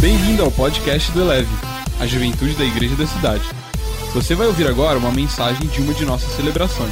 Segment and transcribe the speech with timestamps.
[0.00, 1.50] Bem-vindo ao podcast do Eleve,
[2.00, 3.44] a juventude da igreja da cidade.
[4.14, 6.90] Você vai ouvir agora uma mensagem de uma de nossas celebrações.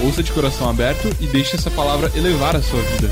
[0.00, 3.08] Ouça de coração aberto e deixe essa palavra elevar a sua vida.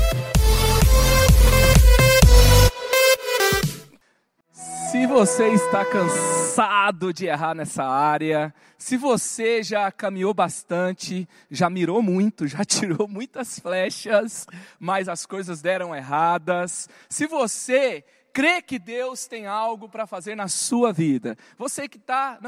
[4.53, 12.01] Se você está cansado de errar nessa área, se você já caminhou bastante, já mirou
[12.01, 14.47] muito, já tirou muitas flechas,
[14.79, 20.47] mas as coisas deram erradas, se você crê que Deus tem algo para fazer na
[20.47, 21.37] sua vida.
[21.57, 22.39] Você que está,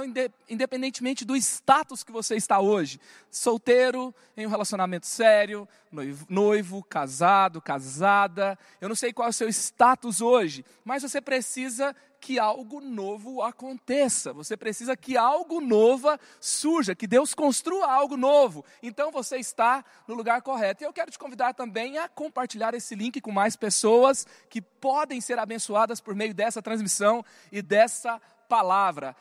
[0.49, 2.99] independentemente do status que você está hoje,
[3.29, 9.33] solteiro, em um relacionamento sério, noivo, noivo, casado, casada, eu não sei qual é o
[9.33, 16.07] seu status hoje, mas você precisa que algo novo aconteça, você precisa que algo novo
[16.39, 18.63] surja, que Deus construa algo novo.
[18.81, 20.81] Então você está no lugar correto.
[20.81, 25.19] E eu quero te convidar também a compartilhar esse link com mais pessoas que podem
[25.19, 29.17] ser abençoadas por meio dessa transmissão e dessa palavra.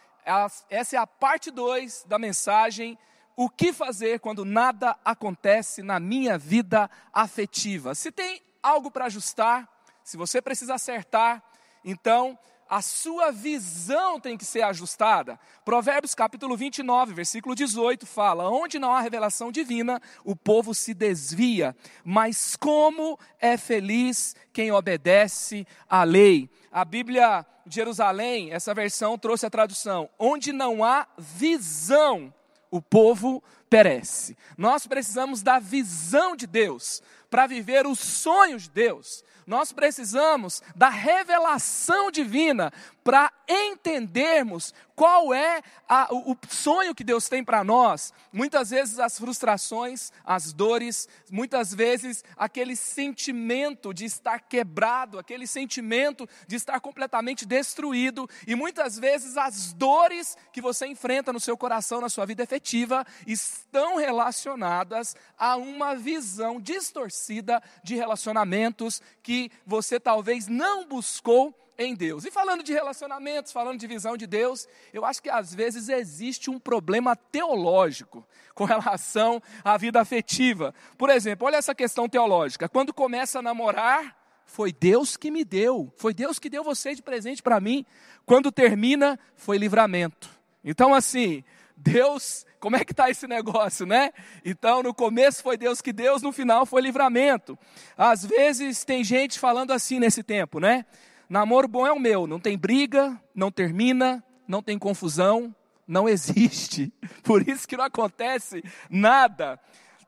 [0.70, 2.96] Essa é a parte 2 da mensagem
[3.34, 7.96] o que fazer quando nada acontece na minha vida afetiva.
[7.96, 9.68] Se tem algo para ajustar,
[10.04, 11.42] se você precisa acertar,
[11.84, 12.38] então
[12.72, 15.38] a sua visão tem que ser ajustada.
[15.62, 21.76] Provérbios capítulo 29, versículo 18 fala: Onde não há revelação divina, o povo se desvia,
[22.02, 26.48] mas como é feliz quem obedece à lei.
[26.72, 32.32] A Bíblia de Jerusalém, essa versão trouxe a tradução: Onde não há visão,
[32.70, 34.36] o povo perece.
[34.58, 39.24] Nós precisamos da visão de Deus para viver os sonhos de Deus.
[39.46, 42.70] Nós precisamos da revelação divina
[43.02, 48.12] para entendermos qual é a, o, o, sonho que Deus tem para nós.
[48.32, 56.28] Muitas vezes as frustrações, as dores, muitas vezes aquele sentimento de estar quebrado, aquele sentimento
[56.46, 62.00] de estar completamente destruído, e muitas vezes as dores que você enfrenta no seu coração,
[62.00, 63.61] na sua vida efetiva, estão
[63.96, 72.24] relacionadas a uma visão distorcida de relacionamentos que você talvez não buscou em Deus.
[72.24, 76.50] E falando de relacionamentos, falando de visão de Deus, eu acho que às vezes existe
[76.50, 80.74] um problema teológico com relação à vida afetiva.
[80.96, 82.68] Por exemplo, olha essa questão teológica.
[82.68, 87.02] Quando começa a namorar, foi Deus que me deu, foi Deus que deu você de
[87.02, 87.86] presente para mim.
[88.26, 90.30] Quando termina, foi livramento.
[90.64, 91.42] Então, assim,
[91.76, 94.12] Deus, como é que está esse negócio, né?
[94.44, 97.58] Então, no começo foi Deus que deu, no final foi livramento.
[97.96, 100.84] Às vezes tem gente falando assim nesse tempo, né?
[101.28, 105.54] Namoro bom é o meu, não tem briga, não termina, não tem confusão,
[105.86, 106.92] não existe.
[107.24, 109.58] Por isso que não acontece nada.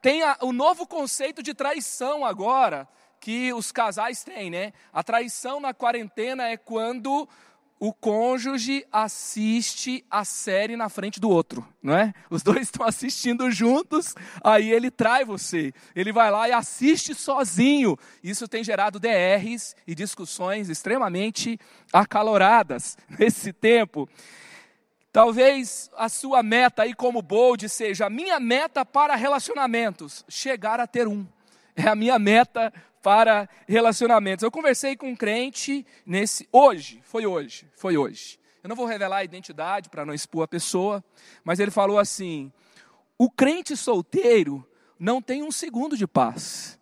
[0.00, 2.86] Tem a, o novo conceito de traição agora
[3.20, 4.74] que os casais têm, né?
[4.92, 7.26] A traição na quarentena é quando
[7.86, 12.14] o cônjuge assiste a série na frente do outro, não é?
[12.30, 15.70] Os dois estão assistindo juntos, aí ele trai você.
[15.94, 17.98] Ele vai lá e assiste sozinho.
[18.22, 21.58] Isso tem gerado DRs e discussões extremamente
[21.92, 24.08] acaloradas nesse tempo.
[25.12, 30.86] Talvez a sua meta aí como bold seja a minha meta para relacionamentos, chegar a
[30.86, 31.26] ter um.
[31.76, 34.42] É a minha meta para relacionamentos.
[34.42, 38.38] Eu conversei com um crente nesse hoje, foi hoje, foi hoje.
[38.62, 41.04] Eu não vou revelar a identidade para não expor a pessoa,
[41.44, 42.50] mas ele falou assim:
[43.18, 44.66] o crente solteiro
[44.98, 46.78] não tem um segundo de paz.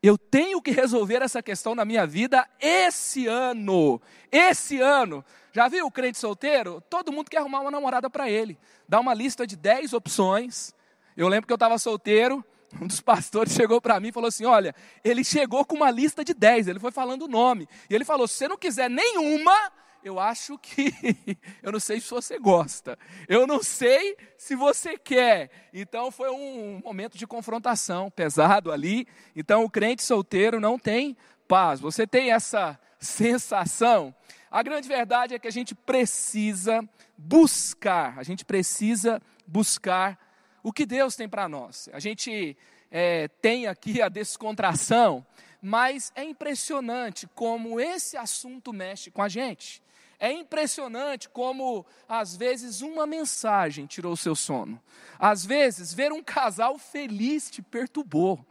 [0.00, 4.00] Eu tenho que resolver essa questão na minha vida esse ano.
[4.30, 5.24] Esse ano.
[5.50, 6.82] Já viu o crente solteiro?
[6.90, 8.58] Todo mundo quer arrumar uma namorada para ele.
[8.86, 10.74] Dá uma lista de 10 opções.
[11.16, 12.44] Eu lembro que eu estava solteiro,
[12.80, 16.24] um dos pastores chegou para mim e falou assim: Olha, ele chegou com uma lista
[16.24, 17.68] de 10, ele foi falando o nome.
[17.88, 20.92] E ele falou: Se você não quiser nenhuma, eu acho que.
[21.62, 22.98] eu não sei se você gosta.
[23.28, 25.50] Eu não sei se você quer.
[25.72, 29.06] Então foi um momento de confrontação pesado ali.
[29.34, 31.16] Então o crente solteiro não tem
[31.48, 31.80] paz.
[31.80, 34.14] Você tem essa sensação?
[34.50, 40.18] A grande verdade é que a gente precisa buscar, a gente precisa buscar
[40.64, 41.90] o que Deus tem para nós.
[41.92, 42.56] A gente
[42.90, 45.24] é, tem aqui a descontração,
[45.60, 49.82] mas é impressionante como esse assunto mexe com a gente.
[50.18, 54.80] É impressionante como, às vezes, uma mensagem tirou o seu sono.
[55.18, 58.42] Às vezes, ver um casal feliz te perturbou.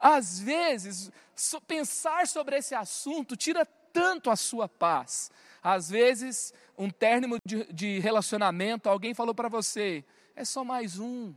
[0.00, 5.30] Às vezes, so, pensar sobre esse assunto tira tanto a sua paz.
[5.62, 10.04] Às vezes, um término de, de relacionamento, alguém falou para você:
[10.34, 11.32] é só mais um,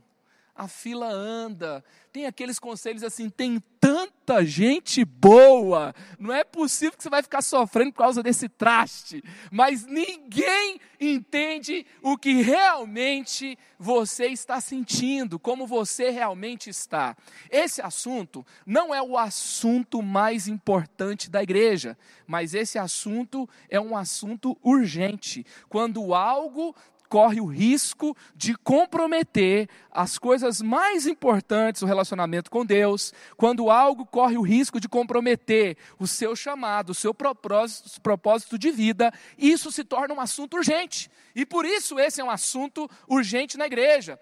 [0.56, 1.84] a fila anda.
[2.12, 5.94] Tem aqueles conselhos assim, tem tanta gente boa.
[6.18, 9.22] Não é possível que você vai ficar sofrendo por causa desse traste.
[9.52, 17.14] Mas ninguém entende o que realmente você está sentindo, como você realmente está.
[17.50, 23.94] Esse assunto não é o assunto mais importante da igreja, mas esse assunto é um
[23.94, 25.44] assunto urgente.
[25.68, 26.74] Quando algo
[27.08, 34.04] corre o risco de comprometer as coisas mais importantes do relacionamento com Deus, quando algo
[34.04, 39.72] corre o risco de comprometer o seu chamado, o seu propósito, propósito de vida, isso
[39.72, 41.10] se torna um assunto urgente.
[41.34, 44.18] E por isso esse é um assunto urgente na igreja.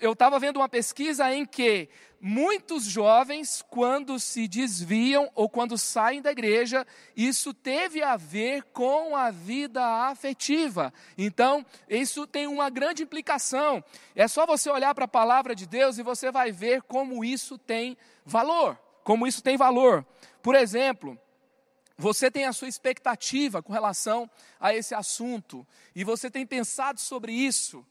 [0.00, 1.88] Eu estava vendo uma pesquisa em que
[2.26, 9.14] muitos jovens, quando se desviam ou quando saem da igreja, isso teve a ver com
[9.14, 10.90] a vida afetiva.
[11.18, 13.84] Então, isso tem uma grande implicação.
[14.16, 17.58] É só você olhar para a palavra de Deus e você vai ver como isso
[17.58, 17.94] tem
[18.24, 18.80] valor.
[19.02, 20.02] Como isso tem valor.
[20.42, 21.20] Por exemplo,
[21.98, 27.32] você tem a sua expectativa com relação a esse assunto e você tem pensado sobre
[27.32, 27.84] isso.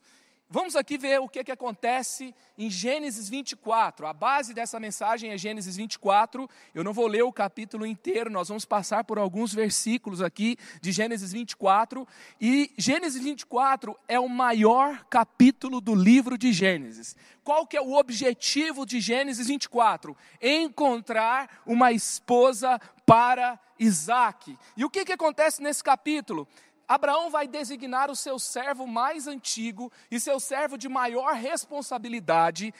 [0.48, 4.06] Vamos aqui ver o que, que acontece em Gênesis 24.
[4.06, 6.48] A base dessa mensagem é Gênesis 24.
[6.74, 10.92] Eu não vou ler o capítulo inteiro, nós vamos passar por alguns versículos aqui de
[10.92, 12.06] Gênesis 24.
[12.40, 17.16] E Gênesis 24 é o maior capítulo do livro de Gênesis.
[17.42, 20.16] Qual que é o objetivo de Gênesis 24?
[20.40, 24.56] Encontrar uma esposa para Isaac.
[24.76, 26.46] E o que, que acontece nesse capítulo?
[26.86, 32.72] Abraão vai designar o seu servo mais antigo e seu servo de maior responsabilidade.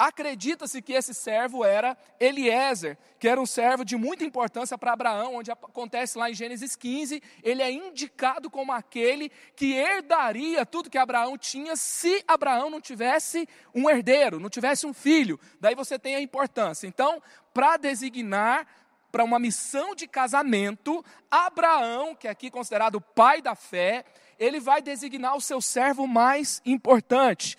[0.00, 5.34] Acredita-se que esse servo era Eliezer, que era um servo de muita importância para Abraão,
[5.34, 10.96] onde acontece lá em Gênesis 15, ele é indicado como aquele que herdaria tudo que
[10.96, 15.38] Abraão tinha se Abraão não tivesse um herdeiro, não tivesse um filho.
[15.60, 16.86] Daí você tem a importância.
[16.86, 17.22] Então,
[17.52, 18.66] para designar
[19.10, 24.04] para uma missão de casamento, Abraão, que é aqui considerado pai da fé,
[24.38, 27.56] ele vai designar o seu servo mais importante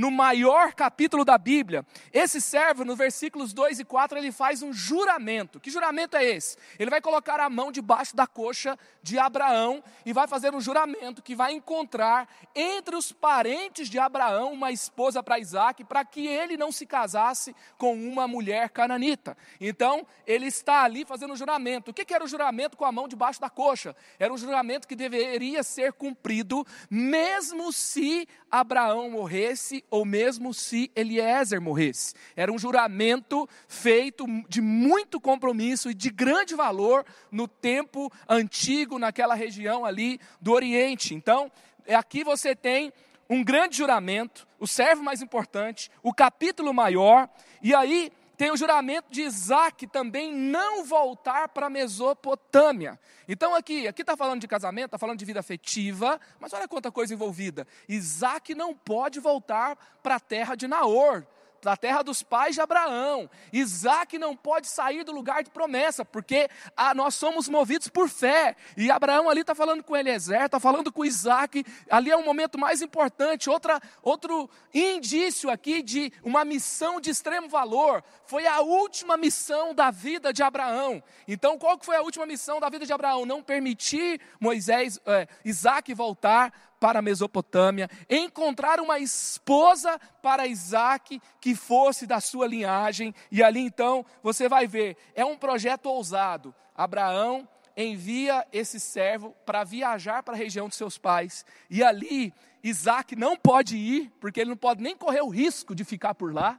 [0.00, 4.72] no maior capítulo da Bíblia, esse servo, no versículos 2 e 4, ele faz um
[4.72, 5.60] juramento.
[5.60, 6.56] Que juramento é esse?
[6.78, 11.20] Ele vai colocar a mão debaixo da coxa de Abraão e vai fazer um juramento
[11.20, 16.56] que vai encontrar entre os parentes de Abraão uma esposa para Isaac, para que ele
[16.56, 19.36] não se casasse com uma mulher cananita.
[19.60, 21.90] Então, ele está ali fazendo um juramento.
[21.90, 23.94] O que era o juramento com a mão debaixo da coxa?
[24.18, 31.60] Era um juramento que deveria ser cumprido, mesmo se Abraão morresse ou mesmo se Eliezer
[31.60, 32.14] morresse.
[32.36, 39.34] Era um juramento feito de muito compromisso e de grande valor no tempo antigo, naquela
[39.34, 41.14] região ali do Oriente.
[41.14, 41.50] Então,
[41.88, 42.92] aqui você tem
[43.28, 47.28] um grande juramento, o servo mais importante, o capítulo maior,
[47.62, 48.10] e aí
[48.40, 52.98] tem o juramento de Isaac também não voltar para a Mesopotâmia.
[53.28, 56.90] Então aqui, aqui está falando de casamento, está falando de vida afetiva, mas olha quanta
[56.90, 57.66] coisa envolvida.
[57.86, 61.26] Isaac não pode voltar para a terra de Naor
[61.62, 63.28] da terra dos pais de Abraão.
[63.52, 68.56] Isaac não pode sair do lugar de promessa, porque ah, nós somos movidos por fé.
[68.76, 71.64] E Abraão ali está falando com Eliezer, está falando com Isaac.
[71.90, 73.50] Ali é um momento mais importante.
[73.50, 78.02] Outra, outro indício aqui de uma missão de extremo valor.
[78.24, 81.02] Foi a última missão da vida de Abraão.
[81.26, 83.26] Então, qual que foi a última missão da vida de Abraão?
[83.26, 91.54] Não permitir Moisés, é, Isaac voltar para a Mesopotâmia, encontrar uma esposa para Isaac que
[91.54, 96.54] fosse da sua linhagem, e ali então você vai ver, é um projeto ousado.
[96.74, 97.46] Abraão
[97.76, 102.32] envia esse servo para viajar para a região de seus pais, e ali
[102.64, 106.32] Isaac não pode ir, porque ele não pode nem correr o risco de ficar por
[106.32, 106.58] lá,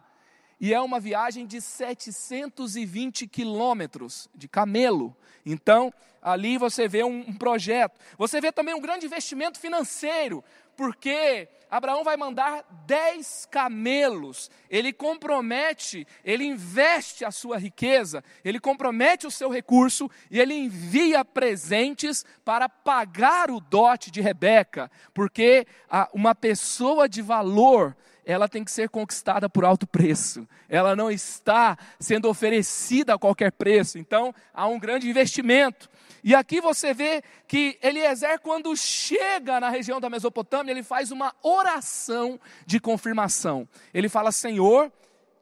[0.62, 5.18] e é uma viagem de 720 quilômetros de camelo.
[5.44, 5.92] Então,
[6.22, 8.00] ali você vê um, projeto.
[8.16, 10.44] Você vê também um grande investimento financeiro,
[10.78, 14.52] porque Abraão vai mandar 10 camelos.
[14.70, 21.26] Ele compromete, ele investe a sua riqueza, ele compromete o seu recurso e ele envia
[21.26, 25.66] presentes para pagar o dote de Rebeca, porque
[26.14, 30.48] uma pessoa de valor ela tem que ser conquistada por alto preço.
[30.70, 33.98] Ela não está sendo oferecida a qualquer preço.
[33.98, 35.90] Então, há um grande investimento.
[36.24, 41.34] E aqui você vê que Eliezer, quando chega na região da Mesopotâmia, ele faz uma
[41.42, 43.68] oração de confirmação.
[43.94, 44.92] Ele fala: Senhor,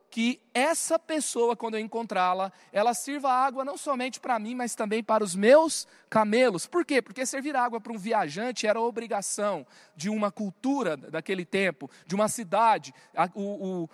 [0.10, 5.04] que essa pessoa, quando eu encontrá-la, ela sirva água não somente para mim, mas também
[5.04, 6.66] para os meus camelos.
[6.66, 7.02] Por quê?
[7.02, 12.28] Porque servir água para um viajante era obrigação de uma cultura daquele tempo, de uma
[12.28, 12.94] cidade.
[13.36, 13.42] O,
[13.84, 13.90] o,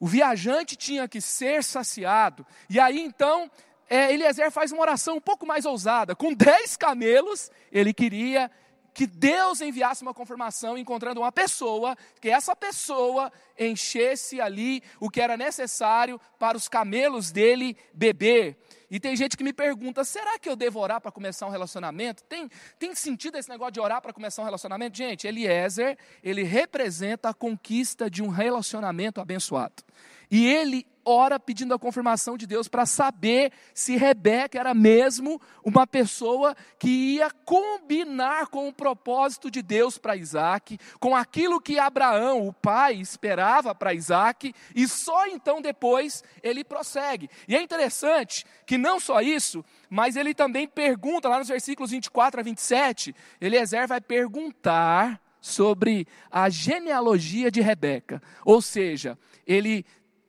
[0.00, 2.46] O viajante tinha que ser saciado.
[2.70, 3.50] E aí então,
[3.90, 6.14] é, Eliezer faz uma oração um pouco mais ousada.
[6.14, 8.50] Com dez camelos, ele queria
[8.98, 15.20] que Deus enviasse uma confirmação encontrando uma pessoa, que essa pessoa enchesse ali o que
[15.20, 18.56] era necessário para os camelos dele beber.
[18.90, 22.24] E tem gente que me pergunta: será que eu devo orar para começar um relacionamento?
[22.24, 24.96] Tem, tem sentido esse negócio de orar para começar um relacionamento?
[24.96, 29.80] Gente, Eliezer, ele representa a conquista de um relacionamento abençoado.
[30.30, 35.86] E ele ora pedindo a confirmação de Deus para saber se Rebeca era mesmo uma
[35.86, 42.46] pessoa que ia combinar com o propósito de Deus para Isaac, com aquilo que Abraão,
[42.46, 47.30] o pai, esperava para Isaac, e só então depois ele prossegue.
[47.48, 52.40] E é interessante que não só isso, mas ele também pergunta, lá nos versículos 24
[52.40, 58.20] a 27, Eliezer vai perguntar sobre a genealogia de Rebeca.
[58.44, 59.16] Ou seja,
[59.46, 59.86] ele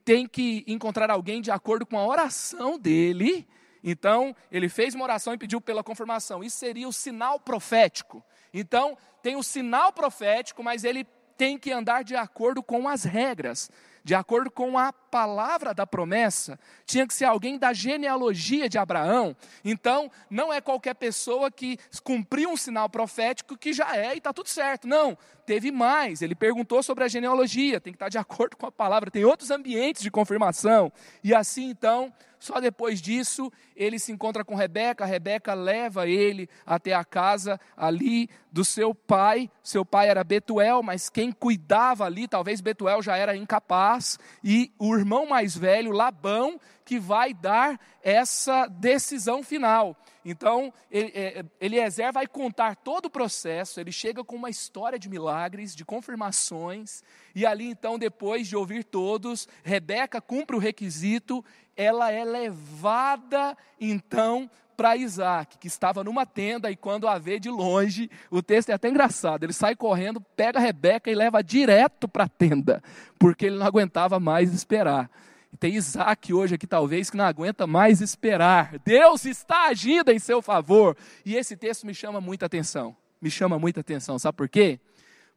[0.10, 3.48] tem que encontrar alguém de acordo com a oração dele.
[3.84, 6.44] Então, ele fez uma oração e pediu pela confirmação.
[6.44, 8.25] Isso seria o sinal profético.
[8.51, 11.06] Então, tem o sinal profético, mas ele
[11.38, 13.70] tem que andar de acordo com as regras
[14.04, 19.36] de acordo com a palavra da promessa, tinha que ser alguém da genealogia de Abraão.
[19.63, 24.32] Então, não é qualquer pessoa que cumpriu um sinal profético que já é e está
[24.32, 24.88] tudo certo.
[24.88, 26.22] Não, teve mais.
[26.22, 29.12] Ele perguntou sobre a genealogia, tem que estar de acordo com a palavra.
[29.12, 30.92] Tem outros ambientes de confirmação.
[31.24, 36.94] E assim, então, só depois disso, ele se encontra com Rebeca, Rebeca leva ele até
[36.94, 39.51] a casa ali do seu pai.
[39.62, 44.96] Seu pai era Betuel, mas quem cuidava ali, talvez Betuel já era incapaz, e o
[45.00, 49.96] irmão mais velho, Labão, que vai dar essa decisão final.
[50.24, 55.75] Então, é, Eliezer vai contar todo o processo, ele chega com uma história de milagres,
[55.75, 57.01] de confirmações,
[57.34, 61.44] e ali então, depois de ouvir todos, Rebeca cumpre o requisito,
[61.75, 67.50] ela é levada então para Isaac, que estava numa tenda, e quando a vê de
[67.50, 72.07] longe, o texto é até engraçado, ele sai correndo, pega a Rebeca e leva direto
[72.07, 72.81] para a tenda,
[73.19, 75.12] porque ele não aguentava mais esperar.
[75.59, 78.79] Tem Isaac hoje aqui, talvez, que não aguenta mais esperar.
[78.86, 80.95] Deus está agindo em seu favor.
[81.25, 82.95] E esse texto me chama muita atenção.
[83.21, 84.17] Me chama muita atenção.
[84.17, 84.79] Sabe por quê?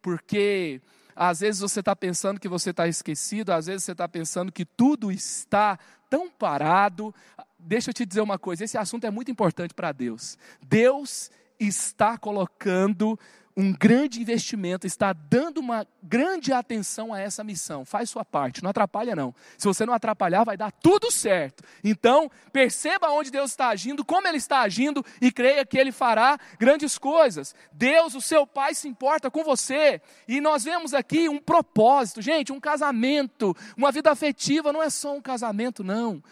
[0.01, 0.81] Porque
[1.17, 4.65] às vezes você está pensando que você está esquecido, às vezes você está pensando que
[4.65, 7.13] tudo está tão parado.
[7.65, 10.37] Deixa eu te dizer uma coisa: esse assunto é muito importante para Deus.
[10.61, 13.19] Deus está colocando
[13.57, 17.85] um grande investimento, está dando uma grande atenção a essa missão.
[17.85, 19.35] Faz sua parte, não atrapalha não.
[19.59, 21.63] Se você não atrapalhar, vai dar tudo certo.
[21.85, 26.39] Então, perceba onde Deus está agindo, como Ele está agindo e creia que Ele fará
[26.59, 27.55] grandes coisas.
[27.73, 30.01] Deus, o seu Pai, se importa com você.
[30.27, 32.23] E nós vemos aqui um propósito.
[32.23, 36.23] Gente, um casamento, uma vida afetiva não é só um casamento, não.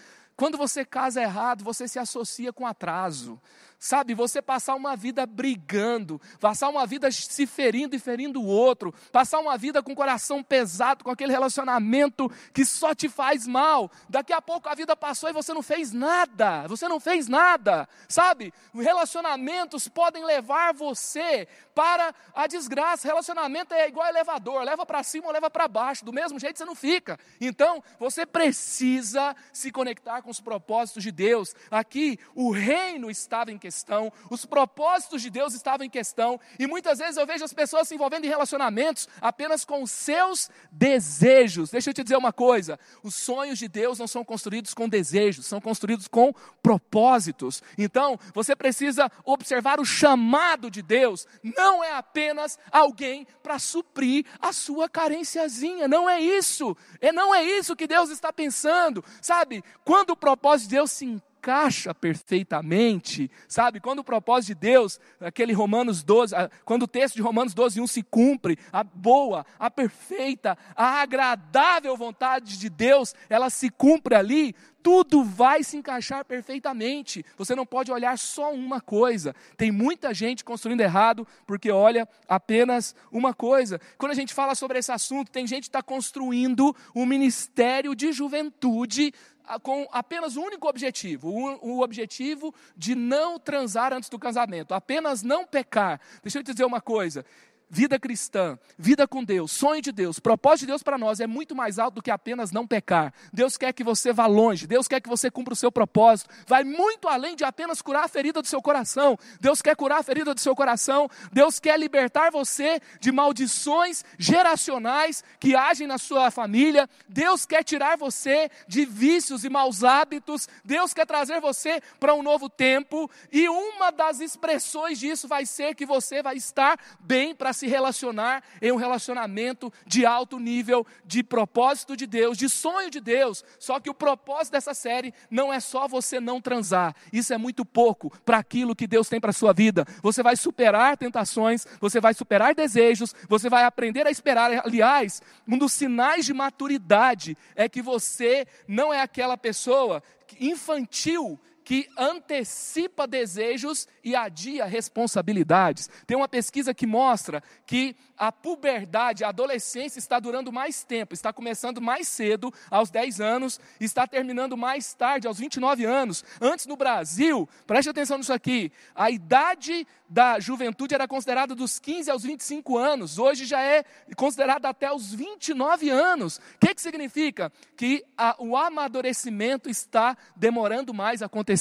[0.41, 3.39] Quando você casa errado, você se associa com atraso.
[3.83, 8.93] Sabe, você passar uma vida brigando, passar uma vida se ferindo e ferindo o outro,
[9.11, 13.91] passar uma vida com o coração pesado, com aquele relacionamento que só te faz mal.
[14.07, 17.89] Daqui a pouco a vida passou e você não fez nada, você não fez nada.
[18.07, 23.09] Sabe, relacionamentos podem levar você para a desgraça.
[23.09, 26.67] Relacionamento é igual elevador, leva para cima ou leva para baixo, do mesmo jeito você
[26.67, 27.19] não fica.
[27.41, 31.55] Então, você precisa se conectar com os propósitos de Deus.
[31.71, 36.67] Aqui, o reino estava em questão questão, os propósitos de Deus estavam em questão, e
[36.67, 41.71] muitas vezes eu vejo as pessoas se envolvendo em relacionamentos apenas com os seus desejos.
[41.71, 45.47] Deixa eu te dizer uma coisa: os sonhos de Deus não são construídos com desejos,
[45.47, 47.63] são construídos com propósitos.
[47.79, 54.53] Então, você precisa observar o chamado de Deus, não é apenas alguém para suprir a
[54.53, 59.63] sua carenciazinha, não é isso, é não é isso que Deus está pensando, sabe?
[59.85, 61.05] Quando o propósito de Deus se
[61.41, 63.81] encaixa perfeitamente, sabe?
[63.81, 66.35] Quando o propósito de Deus, aquele Romanos 12,
[66.67, 71.97] quando o texto de Romanos 12, 1 se cumpre, a boa, a perfeita, a agradável
[71.97, 77.25] vontade de Deus, ela se cumpre ali, tudo vai se encaixar perfeitamente.
[77.37, 79.35] Você não pode olhar só uma coisa.
[79.57, 83.81] Tem muita gente construindo errado porque olha apenas uma coisa.
[83.99, 88.13] Quando a gente fala sobre esse assunto, tem gente que está construindo um ministério de
[88.13, 89.13] juventude
[89.59, 95.23] com apenas um único objetivo, o, o objetivo de não transar antes do casamento, apenas
[95.23, 96.01] não pecar.
[96.23, 97.25] Deixa eu te dizer uma coisa,
[97.71, 101.55] vida cristã, vida com Deus, sonho de Deus, propósito de Deus para nós é muito
[101.55, 103.15] mais alto do que apenas não pecar.
[103.33, 106.65] Deus quer que você vá longe, Deus quer que você cumpra o seu propósito, vai
[106.65, 109.17] muito além de apenas curar a ferida do seu coração.
[109.41, 115.23] Deus quer curar a ferida do seu coração, Deus quer libertar você de maldições geracionais
[115.39, 120.93] que agem na sua família, Deus quer tirar você de vícios e maus hábitos, Deus
[120.93, 125.87] quer trazer você para um novo tempo, e uma das expressões disso vai ser que
[125.87, 131.95] você vai estar bem para se relacionar em um relacionamento de alto nível, de propósito
[131.95, 133.45] de Deus, de sonho de Deus.
[133.59, 136.95] Só que o propósito dessa série não é só você não transar.
[137.13, 139.85] Isso é muito pouco para aquilo que Deus tem para a sua vida.
[140.03, 144.63] Você vai superar tentações, você vai superar desejos, você vai aprender a esperar.
[144.65, 150.03] Aliás, um dos sinais de maturidade é que você não é aquela pessoa
[150.41, 151.39] infantil
[151.71, 155.89] que antecipa desejos e adia responsabilidades.
[156.05, 161.33] Tem uma pesquisa que mostra que a puberdade, a adolescência está durando mais tempo, está
[161.33, 166.25] começando mais cedo, aos 10 anos, está terminando mais tarde, aos 29 anos.
[166.41, 172.11] Antes no Brasil, preste atenção nisso aqui, a idade da juventude era considerada dos 15
[172.11, 173.85] aos 25 anos, hoje já é
[174.17, 176.39] considerada até os 29 anos.
[176.39, 177.53] O que, que significa?
[177.77, 181.60] Que a, o amadurecimento está demorando mais a acontecer.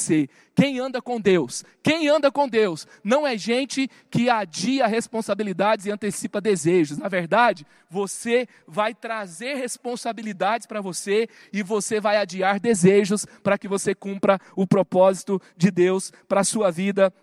[0.55, 5.91] Quem anda com Deus, quem anda com Deus, não é gente que adia responsabilidades e
[5.91, 6.97] antecipa desejos.
[6.97, 13.67] Na verdade, você vai trazer responsabilidades para você e você vai adiar desejos para que
[13.67, 17.13] você cumpra o propósito de Deus para a sua vida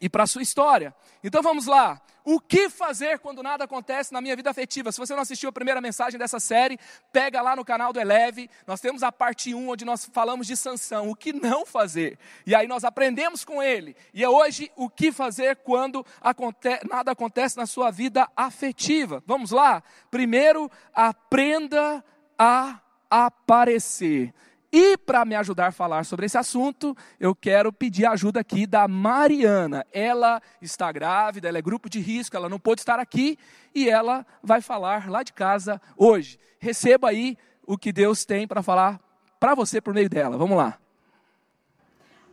[0.00, 0.94] e para a sua história.
[1.22, 2.00] Então vamos lá.
[2.28, 4.90] O que fazer quando nada acontece na minha vida afetiva?
[4.90, 6.76] Se você não assistiu a primeira mensagem dessa série,
[7.12, 8.50] pega lá no canal do Eleve.
[8.66, 12.18] Nós temos a parte 1 onde nós falamos de Sansão, o que não fazer.
[12.44, 13.94] E aí nós aprendemos com ele.
[14.12, 19.22] E é hoje o que fazer quando aconte nada acontece na sua vida afetiva.
[19.24, 19.80] Vamos lá?
[20.10, 22.04] Primeiro, aprenda
[22.36, 24.34] a aparecer.
[24.78, 28.66] E para me ajudar a falar sobre esse assunto, eu quero pedir a ajuda aqui
[28.66, 29.86] da Mariana.
[29.90, 33.38] Ela está grávida, ela é grupo de risco, ela não pôde estar aqui
[33.74, 36.38] e ela vai falar lá de casa hoje.
[36.58, 39.00] Receba aí o que Deus tem para falar
[39.40, 40.36] para você por meio dela.
[40.36, 40.78] Vamos lá.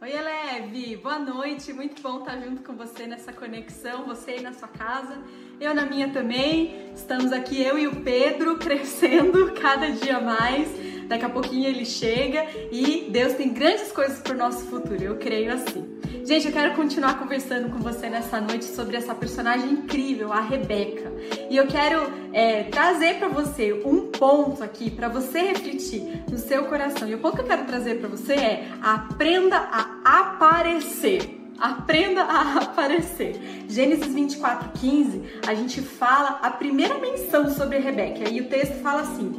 [0.02, 0.98] Oi, Eleve!
[0.98, 5.18] Boa noite, muito bom estar junto com você nessa conexão, você aí na sua casa,
[5.62, 6.92] eu na minha também.
[6.94, 10.68] Estamos aqui, eu e o Pedro, crescendo cada dia mais
[11.14, 15.18] daqui a pouquinho ele chega e Deus tem grandes coisas para o nosso futuro, eu
[15.18, 15.94] creio assim.
[16.26, 21.12] Gente, eu quero continuar conversando com você nessa noite sobre essa personagem incrível, a Rebeca.
[21.50, 26.66] E eu quero é, trazer para você um ponto aqui para você refletir no seu
[26.66, 27.10] coração.
[27.10, 31.43] E o ponto que eu quero trazer para você é: aprenda a aparecer.
[31.60, 33.66] Aprenda a aparecer.
[33.68, 38.30] Gênesis 24, 15, a gente fala a primeira menção sobre Rebeca.
[38.30, 39.34] E o texto fala assim: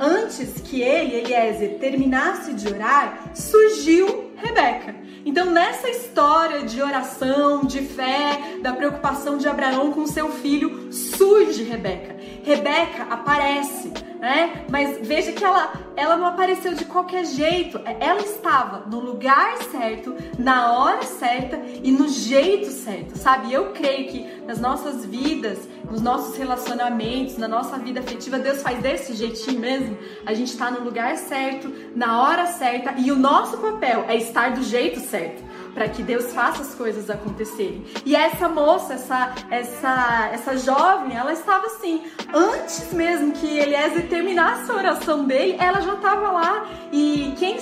[0.00, 4.94] Antes que ele, Eliezer, terminasse de orar, surgiu Rebeca.
[5.24, 11.62] Então, nessa história de oração, de fé, da preocupação de Abraão com seu filho, surge
[11.62, 12.16] Rebeca.
[12.42, 14.64] Rebeca aparece, né?
[14.70, 17.80] Mas veja que ela, ela não apareceu de qualquer jeito.
[17.98, 23.52] Ela estava no lugar certo, na hora certa e no jeito certo, sabe?
[23.52, 25.58] Eu creio que nas nossas vidas,
[25.90, 29.96] nos nossos relacionamentos, na nossa vida afetiva, Deus faz desse jeitinho mesmo.
[30.26, 34.52] A gente está no lugar certo, na hora certa e o nosso papel é estar
[34.52, 37.84] do jeito certo para que Deus faça as coisas acontecerem.
[38.04, 42.02] E essa moça, essa, essa, essa jovem, ela estava assim,
[42.32, 46.66] antes mesmo que Eliezer terminasse a oração dele, ela já estava lá.
[46.92, 47.09] E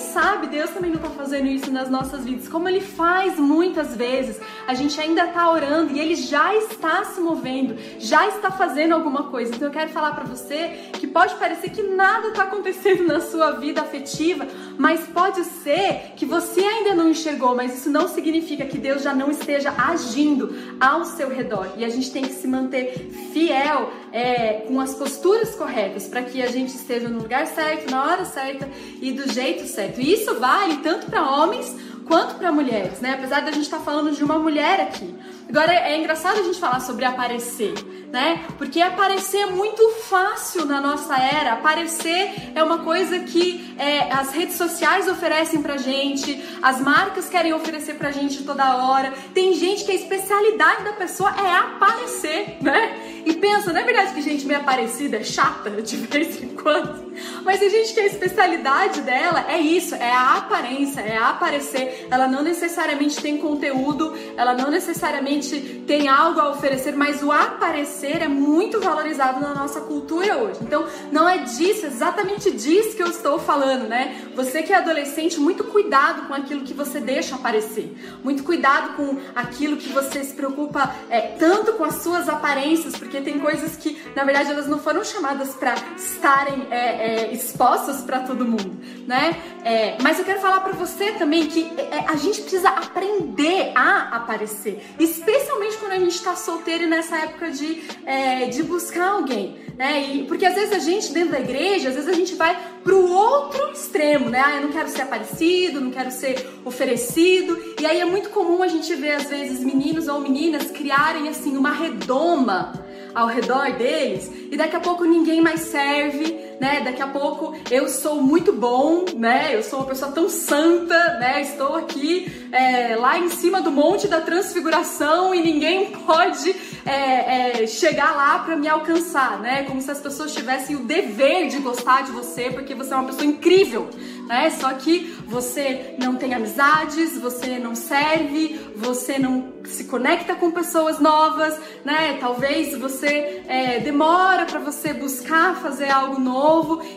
[0.09, 4.41] sabe Deus também não está fazendo isso nas nossas vidas, como Ele faz muitas vezes.
[4.67, 9.25] A gente ainda está orando e Ele já está se movendo, já está fazendo alguma
[9.25, 9.55] coisa.
[9.55, 13.53] Então eu quero falar para você que pode parecer que nada está acontecendo na sua
[13.53, 18.79] vida afetiva, mas pode ser que você ainda não enxergou, mas isso não significa que
[18.79, 21.69] Deus já não esteja agindo ao seu redor.
[21.77, 26.43] E a gente tem que se manter fiel é, com as posturas corretas para que
[26.43, 28.69] a gente esteja no lugar certo, na hora certa
[29.01, 29.98] e do jeito certo.
[29.99, 31.75] E isso vale tanto para homens
[32.07, 33.15] quanto para mulheres, né?
[33.15, 35.15] Apesar da gente estar tá falando de uma mulher aqui.
[35.49, 37.73] Agora é engraçado a gente falar sobre aparecer,
[38.13, 38.45] né?
[38.59, 41.55] Porque aparecer é muito fácil na nossa era.
[41.55, 47.55] Aparecer é uma coisa que é, as redes sociais oferecem pra gente, as marcas querem
[47.55, 49.15] oferecer pra gente toda hora.
[49.33, 53.23] Tem gente que a especialidade da pessoa é aparecer, né?
[53.25, 57.09] E pensa, não é verdade que gente meio aparecida é chata de vez em quando?
[57.45, 62.07] Mas tem gente que a especialidade dela é isso, é a aparência, é aparecer.
[62.11, 67.33] Ela não necessariamente tem conteúdo, ela não necessariamente gente tem algo a oferecer, mas o
[67.33, 70.59] aparecer é muito valorizado na nossa cultura hoje.
[70.63, 74.29] Então, não é disso, é exatamente disso que eu estou falando, né?
[74.35, 77.97] Você que é adolescente, muito cuidado com aquilo que você deixa aparecer.
[78.23, 83.21] Muito cuidado com aquilo que você se preocupa é, tanto com as suas aparências, porque
[83.21, 88.21] tem coisas que, na verdade, elas não foram chamadas para estarem é, é, expostas para
[88.21, 89.37] todo mundo, né?
[89.65, 94.17] É, mas eu quero falar para você também que é, a gente precisa aprender a
[94.17, 94.85] aparecer,
[95.29, 100.03] especialmente quando a gente está solteiro e nessa época de, é, de buscar alguém, né?
[100.03, 103.07] E, porque às vezes a gente dentro da igreja, às vezes a gente vai pro
[103.07, 104.43] outro extremo, né?
[104.45, 107.59] Ah, eu não quero ser aparecido, não quero ser oferecido.
[107.79, 111.57] E aí é muito comum a gente ver às vezes meninos ou meninas criarem assim
[111.57, 112.73] uma redoma
[113.15, 116.81] ao redor deles e daqui a pouco ninguém mais serve, né?
[116.81, 119.51] Daqui a pouco eu sou muito bom, né?
[119.53, 121.41] Eu sou uma pessoa tão santa, né?
[121.43, 127.67] Estou aqui é, lá em cima do monte da transfiguração e ninguém pode é, é,
[127.67, 129.63] chegar lá para me alcançar, né?
[129.65, 133.07] Como se as pessoas tivessem o dever de gostar de você porque você é uma
[133.07, 133.89] pessoa incrível,
[134.27, 134.51] né?
[134.51, 140.99] Só que você não tem amizades, você não serve, você não se conecta com pessoas
[140.99, 142.17] novas, né?
[142.19, 146.48] Talvez você é, demora para você buscar fazer algo novo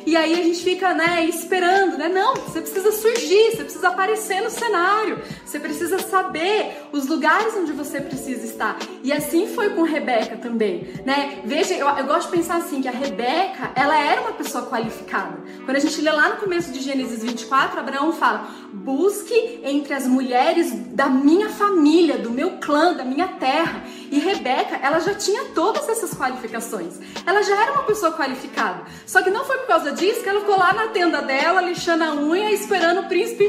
[0.06, 2.08] e aí a gente fica, né, esperando, né?
[2.08, 7.72] Não, você precisa surgir, você precisa aparecer no cenário, você precisa saber os lugares onde
[7.72, 8.78] você precisa estar.
[9.04, 11.42] E assim foi com Rebeca também, né?
[11.44, 15.38] Veja, eu, eu gosto de pensar assim que a Rebeca, ela era uma pessoa qualificada.
[15.66, 20.08] Quando a gente lê lá no começo de Gênesis 24, Abraão fala: busque entre as
[20.08, 23.84] mulheres da minha família, do meu clã, da minha terra.
[24.12, 27.00] E Rebeca, ela já tinha todas essas qualificações.
[27.26, 28.84] Ela já era uma pessoa qualificada.
[29.06, 32.04] Só que não foi por causa disso que ela ficou lá na tenda dela, lixando
[32.04, 33.46] a unha, esperando o príncipe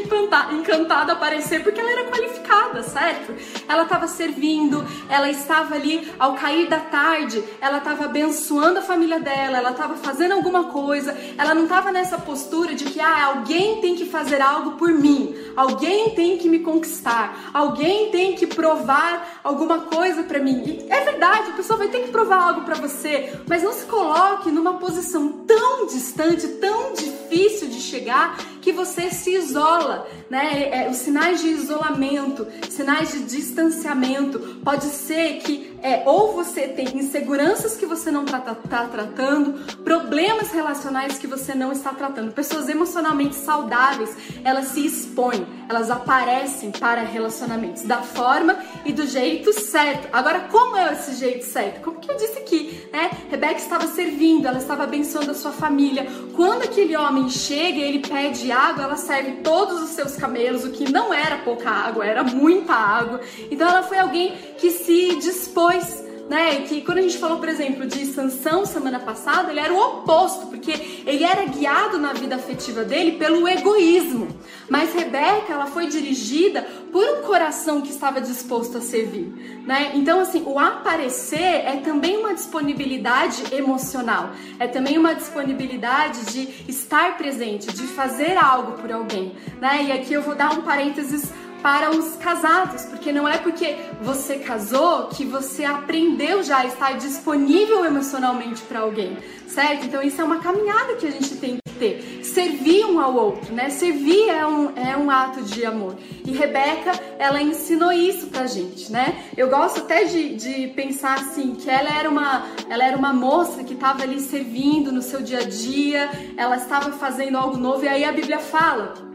[0.53, 3.35] encantado aparecer, porque ela era qualificada, certo?
[3.69, 9.19] Ela estava servindo, ela estava ali ao cair da tarde, ela estava abençoando a família
[9.19, 13.81] dela, ela estava fazendo alguma coisa, ela não estava nessa postura de que ah, alguém
[13.81, 19.41] tem que fazer algo por mim, alguém tem que me conquistar, alguém tem que provar
[19.43, 20.52] alguma coisa para mim.
[20.53, 23.85] E é verdade, a pessoa vai ter que provar algo para você, mas não se
[23.87, 30.85] coloque numa posição tão distante, tão difícil de chegar que você se isola, né?
[30.85, 36.97] É, os sinais de isolamento, sinais de distanciamento, pode ser que é, ou você tem
[36.97, 42.33] inseguranças que você não está tá, tá tratando, problemas relacionais que você não está tratando.
[42.33, 49.53] Pessoas emocionalmente saudáveis, elas se expõem, elas aparecem para relacionamentos da forma e do jeito
[49.53, 50.09] certo.
[50.13, 51.83] Agora, como é esse jeito certo?
[51.83, 53.11] Como que eu disse aqui, né?
[53.29, 56.07] Rebeca estava servindo, ela estava abençoando a sua família.
[56.37, 60.91] Quando aquele homem chega ele pede água, ela serve todos os seus camelos, o que
[60.91, 63.21] não era pouca água, era muita água.
[63.51, 66.63] Então ela foi alguém que se dispôs né?
[66.63, 70.47] Que quando a gente falou, por exemplo, de Sansão semana passada, ele era o oposto,
[70.47, 74.29] porque ele era guiado na vida afetiva dele pelo egoísmo.
[74.67, 79.93] Mas Rebeca, ela foi dirigida por um coração que estava disposto a servir, né?
[79.95, 87.19] Então, assim, o aparecer é também uma disponibilidade emocional, é também uma disponibilidade de estar
[87.19, 89.85] presente, de fazer algo por alguém, né?
[89.85, 91.31] E aqui eu vou dar um parênteses
[91.63, 96.99] para os casados, porque não é porque você casou que você aprendeu já a estar
[96.99, 99.87] disponível emocionalmente para alguém, certo?
[99.87, 102.21] Então isso é uma caminhada que a gente tem que ter.
[102.25, 103.71] Servir um ao outro, né?
[103.71, 105.97] Servir é um, é um ato de amor.
[106.25, 109.25] E Rebeca, ela ensinou isso pra gente, né?
[109.37, 113.63] Eu gosto até de, de pensar assim, que ela era uma, ela era uma moça
[113.63, 117.89] que estava ali servindo no seu dia a dia, ela estava fazendo algo novo, e
[117.89, 119.12] aí a Bíblia fala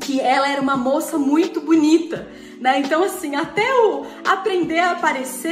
[0.00, 2.28] que ela era uma moça muito bonita,
[2.60, 2.80] né?
[2.80, 5.50] Então, assim, até o aprender a aparecer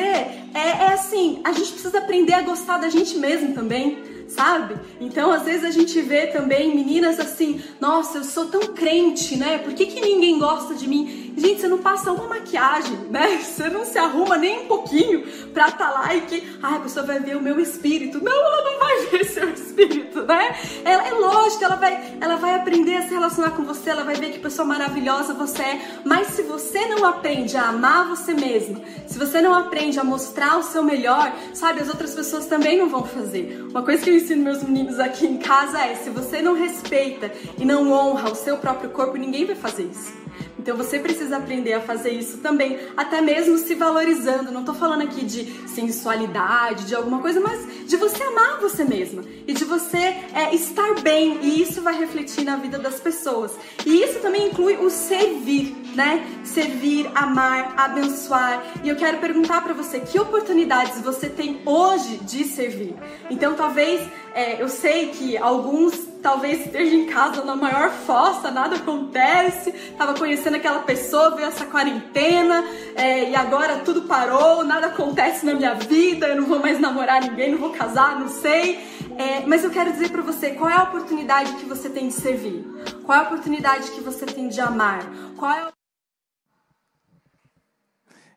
[0.54, 4.76] é, é assim, a gente precisa aprender a gostar da gente mesmo também sabe?
[5.00, 9.58] Então, às vezes a gente vê também meninas assim, nossa, eu sou tão crente, né?
[9.58, 11.27] Por que, que ninguém gosta de mim?
[11.38, 13.38] Gente, você não passa uma maquiagem, né?
[13.38, 15.24] Você não se arruma nem um pouquinho
[15.54, 18.22] pra tá lá e que, ah, a pessoa vai ver o meu espírito.
[18.22, 20.56] Não, ela não vai ver seu espírito, né?
[20.84, 24.16] Ela é lógico, ela vai, ela vai aprender a se relacionar com você, ela vai
[24.16, 26.00] ver que pessoa maravilhosa você é.
[26.04, 30.58] Mas se você não aprende a amar você mesmo, se você não aprende a mostrar
[30.58, 33.64] o seu melhor, sabe, as outras pessoas também não vão fazer.
[33.70, 37.30] Uma coisa que eu ensino meus meninos aqui em casa é: se você não respeita
[37.56, 40.18] e não honra o seu próprio corpo, ninguém vai fazer isso.
[40.58, 44.50] Então você precisa aprender a fazer isso também, até mesmo se valorizando.
[44.50, 49.22] Não estou falando aqui de sensualidade, de alguma coisa, mas de você amar você mesma
[49.46, 49.98] e de você
[50.34, 51.38] é, estar bem.
[51.42, 53.52] E isso vai refletir na vida das pessoas.
[53.86, 56.26] E isso também inclui o servir, né?
[56.44, 58.62] Servir, amar, abençoar.
[58.82, 62.94] E eu quero perguntar para você que oportunidades você tem hoje de servir.
[63.30, 68.76] Então talvez é, eu sei que alguns talvez esteja em casa na maior fossa, nada
[68.76, 75.46] acontece, estava conhecendo aquela pessoa, veio essa quarentena é, e agora tudo parou, nada acontece
[75.46, 78.78] na minha vida, eu não vou mais namorar ninguém, não vou casar, não sei.
[79.16, 82.14] É, mas eu quero dizer para você qual é a oportunidade que você tem de
[82.14, 82.64] servir,
[83.04, 85.00] qual é a oportunidade que você tem de amar,
[85.36, 85.68] qual é.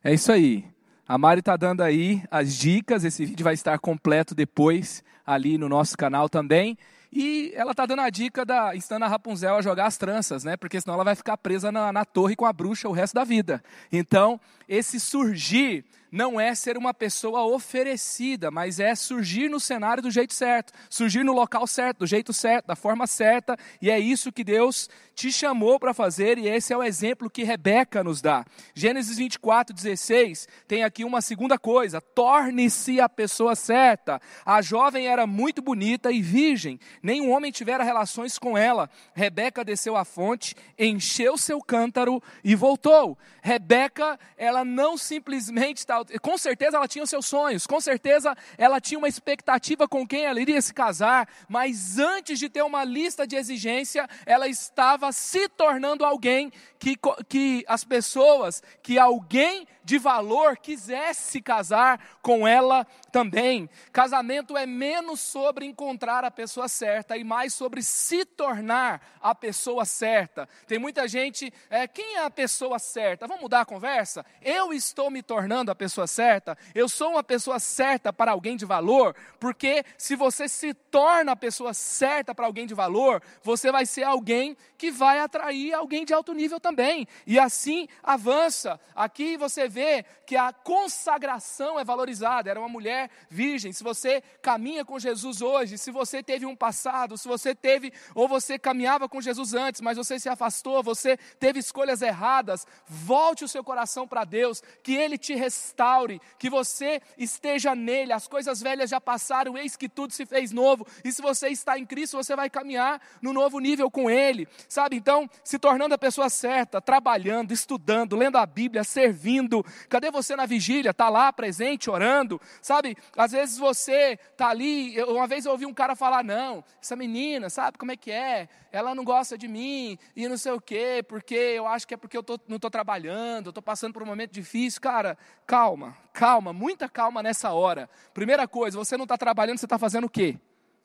[0.04, 0.65] É isso aí.
[1.08, 3.04] A Mari está dando aí as dicas.
[3.04, 6.78] Esse vídeo vai estar completo depois ali no nosso canal também.
[7.12, 10.56] E ela está dando a dica da ensinando a Rapunzel a jogar as tranças, né?
[10.56, 13.24] Porque senão ela vai ficar presa na, na torre com a bruxa o resto da
[13.24, 13.62] vida.
[13.91, 20.12] Então, esse surgir não é ser uma pessoa oferecida, mas é surgir no cenário do
[20.12, 24.32] jeito certo, surgir no local certo, do jeito certo, da forma certa, e é isso
[24.32, 28.43] que Deus te chamou para fazer, e esse é o exemplo que Rebeca nos dá.
[28.74, 34.19] Gênesis 24, 16, tem aqui uma segunda coisa: torne-se a pessoa certa.
[34.45, 38.89] A jovem era muito bonita e virgem, nenhum homem tivera relações com ela.
[39.13, 43.17] Rebeca desceu à fonte, encheu seu cântaro e voltou.
[43.41, 48.80] Rebeca, ela não simplesmente está com certeza ela tinha os seus sonhos, com certeza ela
[48.80, 53.26] tinha uma expectativa com quem ela iria se casar, mas antes de ter uma lista
[53.26, 60.58] de exigência, ela estava se tornando alguém que, que as pessoas, que alguém de valor
[60.58, 63.70] quisesse casar com ela também.
[63.92, 69.86] Casamento é menos sobre encontrar a pessoa certa e mais sobre se tornar a pessoa
[69.86, 70.48] certa.
[70.68, 73.28] Tem muita gente, é, quem é a pessoa certa?
[73.28, 74.26] Vamos mudar a conversa?
[74.42, 76.58] Eu estou me tornando a pessoa certa?
[76.73, 79.15] Eu sou uma pessoa certa para alguém de valor?
[79.39, 84.04] Porque se você se torna a pessoa certa para alguém de valor, você vai ser
[84.04, 87.08] alguém que vai atrair alguém de alto nível também.
[87.28, 88.80] E assim avança.
[88.96, 92.50] Aqui você vê que a consagração é valorizada.
[92.50, 93.72] Era uma mulher virgem.
[93.72, 98.28] Se você caminha com Jesus hoje, se você teve um passado, se você teve, ou
[98.28, 103.48] você caminhava com Jesus antes, mas você se afastou, você teve escolhas erradas, volte o
[103.48, 108.13] seu coração para Deus, que Ele te restaure, que você esteja nele.
[108.13, 110.88] As coisas velhas já passaram, eis que tudo se fez novo.
[111.06, 114.95] E se você está em Cristo, você vai caminhar no novo nível com Ele, sabe?
[114.95, 120.45] Então, se tornando a pessoa certa, trabalhando, estudando, lendo a Bíblia, servindo, Cadê você na
[120.45, 120.91] vigília?
[120.91, 122.39] Está lá presente, orando?
[122.62, 125.01] Sabe, às vezes você está ali.
[125.03, 128.47] Uma vez eu ouvi um cara falar: não, essa menina, sabe como é que é?
[128.71, 131.97] Ela não gosta de mim e não sei o quê, porque eu acho que é
[131.97, 134.79] porque eu tô, não estou trabalhando, estou passando por um momento difícil.
[134.79, 137.89] Cara, calma, calma, muita calma nessa hora.
[138.13, 140.38] Primeira coisa, você não está trabalhando, você está fazendo o quê?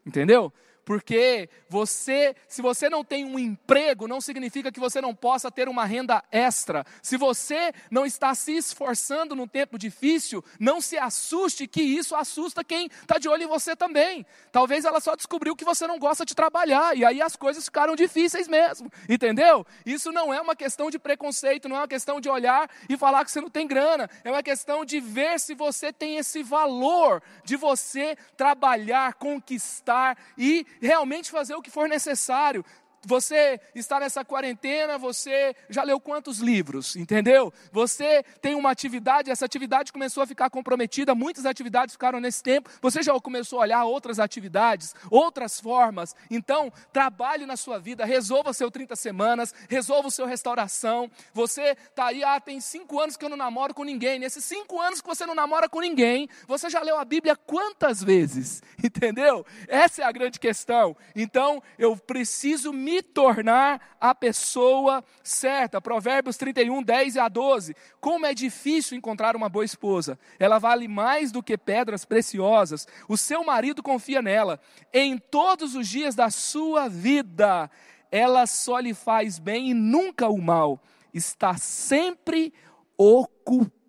[0.04, 0.52] Entendeu?
[0.86, 5.68] Porque você, se você não tem um emprego, não significa que você não possa ter
[5.68, 6.86] uma renda extra.
[7.02, 12.62] Se você não está se esforçando num tempo difícil, não se assuste que isso assusta
[12.62, 14.24] quem está de olho em você também.
[14.52, 17.96] Talvez ela só descobriu que você não gosta de trabalhar e aí as coisas ficaram
[17.96, 19.66] difíceis mesmo, entendeu?
[19.84, 23.24] Isso não é uma questão de preconceito, não é uma questão de olhar e falar
[23.24, 27.20] que você não tem grana, é uma questão de ver se você tem esse valor
[27.42, 32.64] de você trabalhar, conquistar e realmente fazer o que for necessário.
[33.04, 37.52] Você está nessa quarentena, você já leu quantos livros, entendeu?
[37.70, 42.68] Você tem uma atividade, essa atividade começou a ficar comprometida, muitas atividades ficaram nesse tempo,
[42.80, 46.16] você já começou a olhar outras atividades, outras formas.
[46.30, 51.08] Então, trabalhe na sua vida, resolva seu 30 semanas, resolva o seu restauração.
[51.32, 54.18] Você está aí, ah, tem cinco anos que eu não namoro com ninguém.
[54.18, 58.02] Nesses cinco anos que você não namora com ninguém, você já leu a Bíblia quantas
[58.02, 58.62] vezes?
[58.82, 59.46] Entendeu?
[59.68, 60.96] Essa é a grande questão.
[61.14, 65.80] Então, eu preciso me se tornar a pessoa certa.
[65.80, 67.74] Provérbios 31, 10 a 12.
[68.00, 70.16] Como é difícil encontrar uma boa esposa.
[70.38, 72.86] Ela vale mais do que pedras preciosas.
[73.08, 74.60] O seu marido confia nela.
[74.92, 77.68] Em todos os dias da sua vida,
[78.10, 80.80] ela só lhe faz bem e nunca o mal.
[81.12, 82.54] Está sempre
[82.96, 83.85] ocupada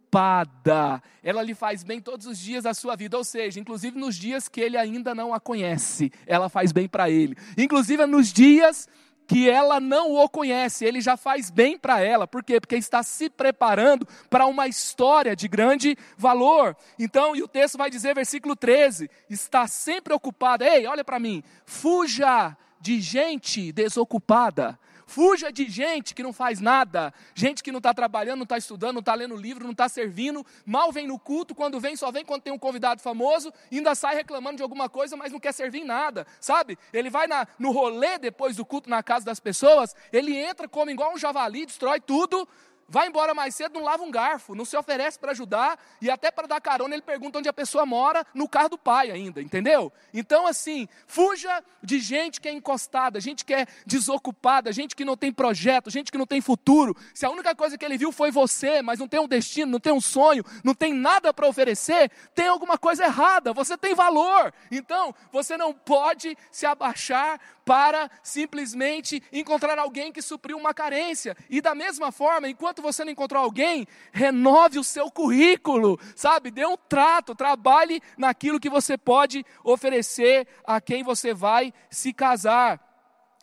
[1.24, 4.48] Ela lhe faz bem todos os dias da sua vida, ou seja, inclusive nos dias
[4.48, 7.36] que ele ainda não a conhece, ela faz bem para ele.
[7.58, 8.88] Inclusive nos dias
[9.28, 12.26] que ela não o conhece, ele já faz bem para ela.
[12.26, 12.62] Por quê?
[12.62, 16.76] Porque está se preparando para uma história de grande valor.
[16.98, 20.66] Então, e o texto vai dizer, versículo 13: está sempre ocupada.
[20.66, 27.14] Ei, olha para mim, fuja de gente desocupada Fuja de gente que não faz nada,
[27.34, 30.46] gente que não está trabalhando, não está estudando, não está lendo livro, não está servindo,
[30.66, 34.16] mal vem no culto, quando vem, só vem quando tem um convidado famoso, ainda sai
[34.16, 36.78] reclamando de alguma coisa, mas não quer servir em nada, sabe?
[36.92, 40.92] Ele vai na, no rolê depois do culto na casa das pessoas, ele entra, come
[40.92, 42.46] igual um javali, destrói tudo,
[42.88, 46.32] vai embora mais cedo, não lava um garfo, não se oferece para ajudar e até
[46.32, 49.92] para dar carona ele pergunta onde a pessoa mora, no carro do pai ainda, entendeu?
[50.14, 55.18] Então assim, fuja de gente que é encostada, gente que é desocupada, gente que não
[55.18, 56.96] tem projeto, gente que não tem futuro.
[57.14, 59.80] Se a única coisa que ele viu foi você, mas não tem um destino, não
[59.80, 63.54] tem um sonho, não tem nada para oferecer, tem alguma coisa errada.
[63.54, 64.54] Você tem valor.
[64.72, 71.36] Então, você não pode se abaixar para simplesmente encontrar alguém que supriu uma carência.
[71.50, 76.52] E da mesma forma, enquanto você não encontrou alguém, renove o seu currículo, sabe?
[76.52, 82.88] Dê um trato, trabalhe naquilo que você pode oferecer a quem você vai se casar.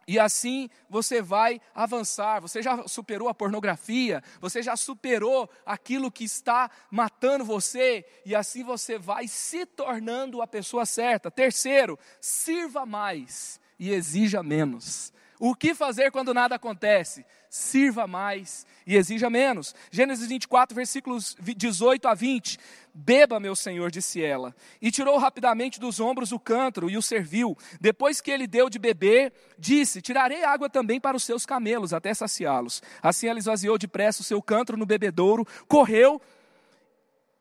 [0.06, 2.40] E assim você vai avançar.
[2.40, 8.62] Você já superou a pornografia, você já superou aquilo que está matando você, e assim
[8.62, 11.30] você vai se tornando a pessoa certa.
[11.30, 15.12] Terceiro, sirva mais e exija menos.
[15.38, 17.24] O que fazer quando nada acontece?
[17.50, 19.74] Sirva mais e exija menos.
[19.90, 22.58] Gênesis 24, versículos 18 a 20.
[22.92, 24.54] Beba, meu senhor, disse ela.
[24.80, 27.56] E tirou rapidamente dos ombros o cântaro e o serviu.
[27.80, 32.14] Depois que ele deu de beber, disse: Tirarei água também para os seus camelos, até
[32.14, 32.82] saciá-los.
[33.02, 36.20] Assim ela esvaziou depressa o seu cântaro no bebedouro, correu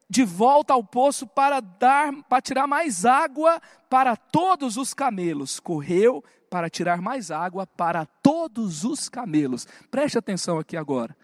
[0.10, 5.60] de volta ao poço para dar, para tirar mais água para todos os camelos.
[5.60, 9.68] Correu para tirar mais água para todos os camelos.
[9.90, 11.18] Preste atenção aqui agora.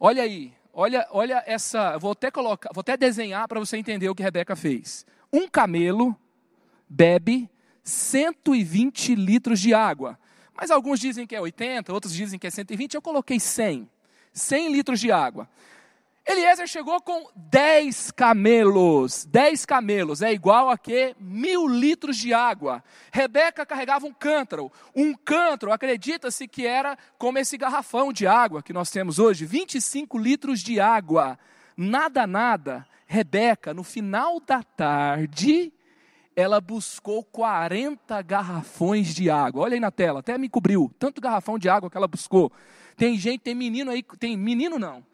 [0.00, 4.14] Olha aí, olha, olha essa, vou até colocar, vou até desenhar para você entender o
[4.14, 5.04] que Rebeca fez.
[5.30, 6.16] Um camelo
[6.88, 7.46] bebe
[7.84, 10.18] 120 litros de água.
[10.56, 13.86] Mas alguns dizem que é 80, outros dizem que é 120, eu coloquei 100.
[14.32, 15.46] 100 litros de água.
[16.30, 19.24] Eliezer chegou com 10 camelos.
[19.24, 21.16] 10 camelos é igual a que?
[21.18, 22.84] Mil litros de água.
[23.10, 24.70] Rebeca carregava um cântaro.
[24.94, 30.18] Um cântaro, acredita-se que era como esse garrafão de água que nós temos hoje 25
[30.18, 31.38] litros de água.
[31.74, 32.86] Nada, nada.
[33.06, 35.72] Rebeca, no final da tarde,
[36.36, 39.62] ela buscou 40 garrafões de água.
[39.62, 40.92] Olha aí na tela, até me cobriu.
[40.98, 42.52] Tanto garrafão de água que ela buscou.
[42.98, 45.07] Tem gente, tem menino aí, tem menino não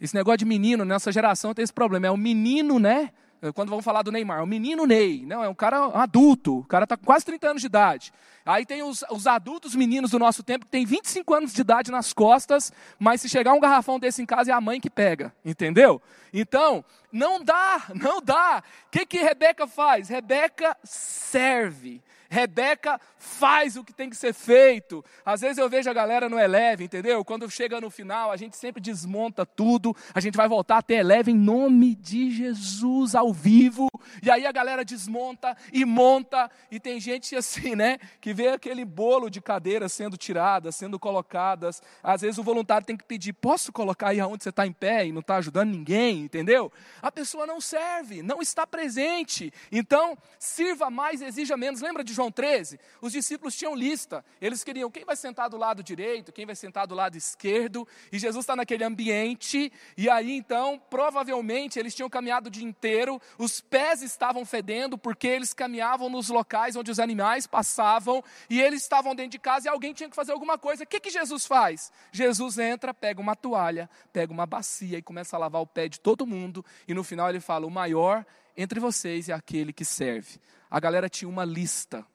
[0.00, 2.06] esse negócio de menino, nessa geração tem esse problema.
[2.06, 3.10] É o menino, né?
[3.54, 5.24] Quando vão falar do Neymar, é o menino Ney.
[5.26, 6.60] Não, é um cara adulto.
[6.60, 8.12] O cara está com quase 30 anos de idade.
[8.44, 11.90] Aí tem os, os adultos meninos do nosso tempo que tem 25 anos de idade
[11.90, 15.34] nas costas, mas se chegar um garrafão desse em casa é a mãe que pega.
[15.44, 16.00] Entendeu?
[16.32, 18.62] Então, não dá, não dá.
[18.86, 20.08] O que, que Rebeca faz?
[20.08, 22.02] Rebeca serve.
[22.28, 25.04] Rebeca faz o que tem que ser feito.
[25.24, 27.24] Às vezes eu vejo a galera no Eleve, entendeu?
[27.24, 29.94] Quando chega no final, a gente sempre desmonta tudo.
[30.14, 33.88] A gente vai voltar até Eleve em nome de Jesus ao vivo.
[34.22, 36.50] E aí a galera desmonta e monta.
[36.70, 37.98] E tem gente assim, né?
[38.20, 41.82] Que vê aquele bolo de cadeiras sendo tiradas, sendo colocadas.
[42.02, 45.06] Às vezes o voluntário tem que pedir: posso colocar aí aonde você está em pé
[45.06, 46.72] e não está ajudando ninguém, entendeu?
[47.02, 49.52] A pessoa não serve, não está presente.
[49.70, 51.80] Então, sirva mais, exija menos.
[51.80, 54.24] Lembra de João 13, os discípulos tinham lista.
[54.40, 57.86] Eles queriam quem vai sentar do lado direito, quem vai sentar do lado esquerdo.
[58.10, 59.70] E Jesus está naquele ambiente.
[59.96, 63.20] E aí então, provavelmente, eles tinham caminhado o dia inteiro.
[63.38, 68.24] Os pés estavam fedendo porque eles caminhavam nos locais onde os animais passavam.
[68.48, 70.84] E eles estavam dentro de casa e alguém tinha que fazer alguma coisa.
[70.84, 71.92] O que, que Jesus faz?
[72.10, 76.00] Jesus entra, pega uma toalha, pega uma bacia e começa a lavar o pé de
[76.00, 76.64] todo mundo.
[76.88, 78.24] E no final ele fala: o maior
[78.56, 80.40] entre vocês é aquele que serve.
[80.70, 82.06] A galera tinha uma lista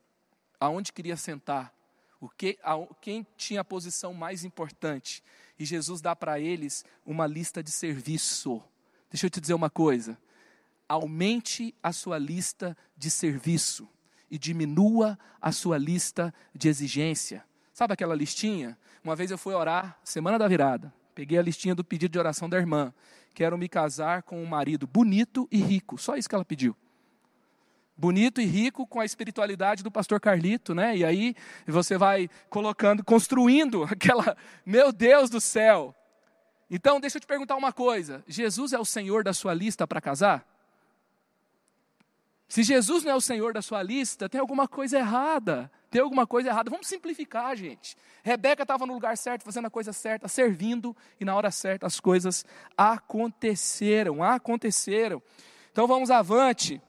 [0.58, 1.74] aonde queria sentar,
[2.20, 5.22] o que, a, quem tinha a posição mais importante.
[5.58, 8.62] E Jesus dá para eles uma lista de serviço.
[9.10, 10.16] Deixa eu te dizer uma coisa.
[10.88, 13.88] Aumente a sua lista de serviço
[14.30, 17.44] e diminua a sua lista de exigência.
[17.72, 18.78] Sabe aquela listinha?
[19.02, 20.94] Uma vez eu fui orar, semana da virada.
[21.14, 22.92] Peguei a listinha do pedido de oração da irmã.
[23.34, 25.98] Quero me casar com um marido bonito e rico.
[25.98, 26.76] Só isso que ela pediu.
[27.96, 30.96] Bonito e rico com a espiritualidade do pastor Carlito, né?
[30.96, 35.94] E aí você vai colocando, construindo aquela, meu Deus do céu.
[36.70, 40.00] Então, deixa eu te perguntar uma coisa: Jesus é o Senhor da sua lista para
[40.00, 40.48] casar?
[42.48, 45.70] Se Jesus não é o Senhor da sua lista, tem alguma coisa errada.
[45.92, 46.70] Tem alguma coisa errada.
[46.70, 47.98] Vamos simplificar, gente.
[48.22, 52.00] Rebeca estava no lugar certo, fazendo a coisa certa, servindo, e na hora certa as
[52.00, 54.22] coisas aconteceram.
[54.24, 55.22] Aconteceram.
[55.70, 56.80] Então vamos avante.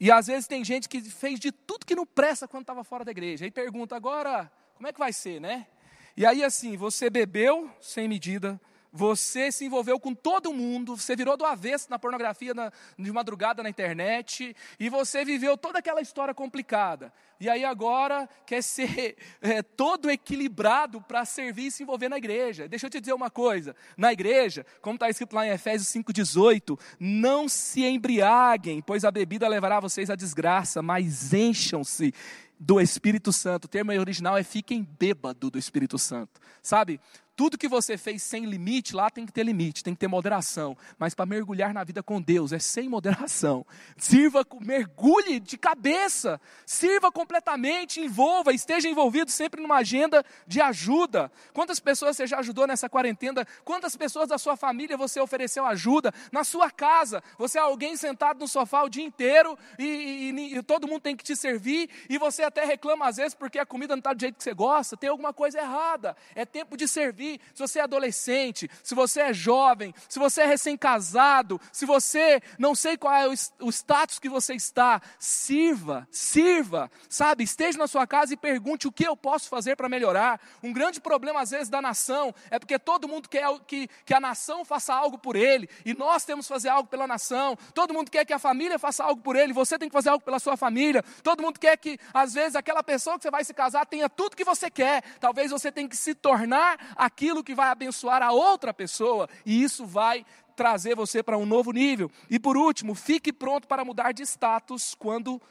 [0.00, 3.04] E às vezes tem gente que fez de tudo que não presta quando estava fora
[3.04, 3.44] da igreja.
[3.44, 5.68] Aí pergunta, agora, como é que vai ser, né?
[6.16, 8.60] E aí, assim, você bebeu sem medida,
[8.98, 13.62] você se envolveu com todo mundo, você virou do avesso na pornografia na, de madrugada
[13.62, 17.12] na internet, e você viveu toda aquela história complicada.
[17.38, 22.66] E aí agora quer ser é, todo equilibrado para servir e se envolver na igreja.
[22.66, 26.76] Deixa eu te dizer uma coisa: na igreja, como está escrito lá em Efésios 5,18,
[26.98, 32.12] não se embriaguem, pois a bebida levará vocês à desgraça, mas encham-se
[32.58, 33.66] do Espírito Santo.
[33.66, 36.40] O termo original é fiquem bêbado do Espírito Santo.
[36.60, 37.00] Sabe?
[37.38, 40.76] Tudo que você fez sem limite, lá tem que ter limite, tem que ter moderação.
[40.98, 43.64] Mas para mergulhar na vida com Deus é sem moderação.
[43.96, 51.30] Sirva, mergulhe de cabeça, sirva completamente, envolva, esteja envolvido sempre numa agenda de ajuda.
[51.52, 53.46] Quantas pessoas você já ajudou nessa quarentena?
[53.64, 56.12] Quantas pessoas da sua família você ofereceu ajuda?
[56.32, 60.62] Na sua casa, você é alguém sentado no sofá o dia inteiro e, e, e
[60.64, 63.94] todo mundo tem que te servir e você até reclama às vezes porque a comida
[63.94, 64.96] não está do jeito que você gosta.
[64.96, 66.16] Tem alguma coisa errada.
[66.34, 70.46] É tempo de servir se você é adolescente, se você é jovem, se você é
[70.46, 73.28] recém-casado, se você não sei qual é
[73.60, 77.44] o, status que você está, sirva, sirva, sabe?
[77.44, 80.40] Esteja na sua casa e pergunte o que eu posso fazer para melhorar.
[80.62, 84.20] Um grande problema às vezes da nação é porque todo mundo quer que, que a
[84.20, 87.56] nação faça algo por ele e nós temos que fazer algo pela nação.
[87.74, 90.24] Todo mundo quer que a família faça algo por ele, você tem que fazer algo
[90.24, 91.02] pela sua família.
[91.22, 94.36] Todo mundo quer que às vezes aquela pessoa que você vai se casar tenha tudo
[94.36, 95.02] que você quer.
[95.20, 99.60] Talvez você tenha que se tornar a aquilo que vai abençoar a outra pessoa, e
[99.60, 102.08] isso vai trazer você para um novo nível.
[102.30, 105.42] E por último, fique pronto para mudar de status quando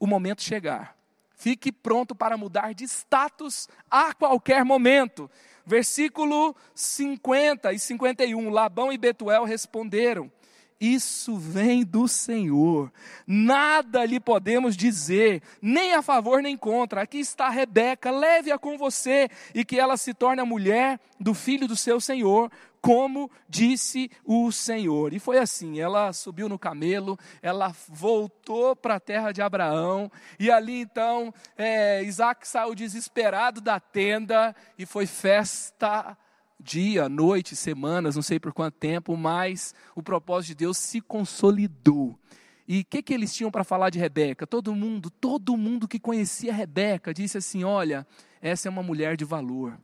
[0.00, 0.96] o momento chegar.
[1.36, 5.30] Fique pronto para mudar de status a qualquer momento.
[5.66, 8.48] Versículo 50 e 51.
[8.48, 10.30] Labão e Betuel responderam:
[10.82, 12.92] isso vem do Senhor.
[13.24, 17.02] Nada lhe podemos dizer, nem a favor nem contra.
[17.02, 21.68] Aqui está Rebeca, leve-a com você e que ela se torne a mulher do filho
[21.68, 25.12] do seu Senhor, como disse o Senhor.
[25.12, 30.50] E foi assim: ela subiu no camelo, ela voltou para a terra de Abraão, e
[30.50, 36.18] ali então é, Isaac saiu desesperado da tenda e foi festa
[36.62, 42.18] dia, noite, semanas, não sei por quanto tempo, mas o propósito de Deus se consolidou.
[42.66, 44.46] E o que, que eles tinham para falar de Rebeca?
[44.46, 48.06] Todo mundo, todo mundo que conhecia Rebeca disse assim: olha,
[48.40, 49.78] essa é uma mulher de valor.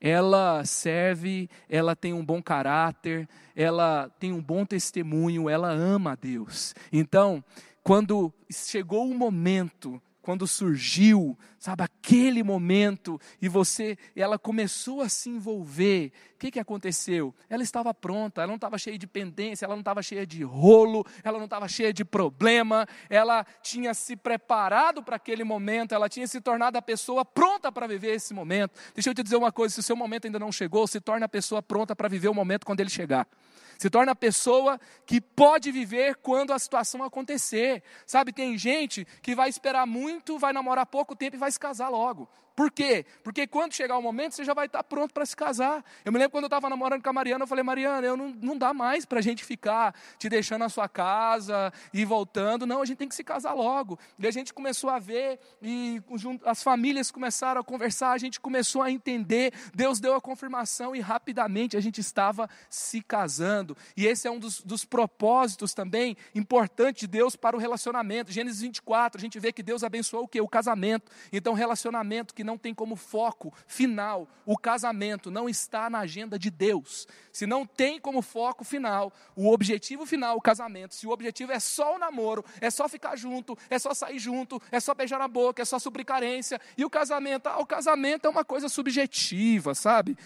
[0.00, 6.14] Ela serve, ela tem um bom caráter, ela tem um bom testemunho, ela ama a
[6.14, 6.74] Deus.
[6.92, 7.42] Então,
[7.82, 15.30] quando chegou o momento quando surgiu, sabe, aquele momento, e você, ela começou a se
[15.30, 17.34] envolver, o que, que aconteceu?
[17.48, 21.02] Ela estava pronta, ela não estava cheia de pendência, ela não estava cheia de rolo,
[21.24, 26.26] ela não estava cheia de problema, ela tinha se preparado para aquele momento, ela tinha
[26.26, 28.78] se tornado a pessoa pronta para viver esse momento.
[28.92, 31.24] Deixa eu te dizer uma coisa: se o seu momento ainda não chegou, se torne
[31.24, 33.26] a pessoa pronta para viver o momento quando ele chegar
[33.78, 37.82] se torna a pessoa que pode viver quando a situação acontecer.
[38.04, 41.88] Sabe, tem gente que vai esperar muito, vai namorar pouco tempo e vai se casar
[41.88, 42.28] logo.
[42.58, 43.06] Por quê?
[43.22, 45.84] Porque quando chegar o momento, você já vai estar pronto para se casar.
[46.04, 48.30] Eu me lembro quando eu estava namorando com a Mariana, eu falei, Mariana, eu não,
[48.30, 52.66] não dá mais para a gente ficar te deixando na sua casa e voltando.
[52.66, 53.96] Não, a gente tem que se casar logo.
[54.18, 56.02] E a gente começou a ver, e
[56.44, 61.00] as famílias começaram a conversar, a gente começou a entender, Deus deu a confirmação e
[61.00, 63.76] rapidamente a gente estava se casando.
[63.96, 68.32] E esse é um dos, dos propósitos também importantes de Deus para o relacionamento.
[68.32, 70.40] Gênesis 24, a gente vê que Deus abençoou o que?
[70.40, 71.08] O casamento.
[71.32, 76.50] Então, relacionamento que não tem como foco final o casamento, não está na agenda de
[76.50, 77.06] Deus.
[77.30, 81.60] Se não tem como foco final o objetivo final, o casamento, se o objetivo é
[81.60, 85.28] só o namoro, é só ficar junto, é só sair junto, é só beijar na
[85.28, 89.74] boca, é só suprir carência, e o casamento, ah, o casamento é uma coisa subjetiva,
[89.74, 90.16] sabe?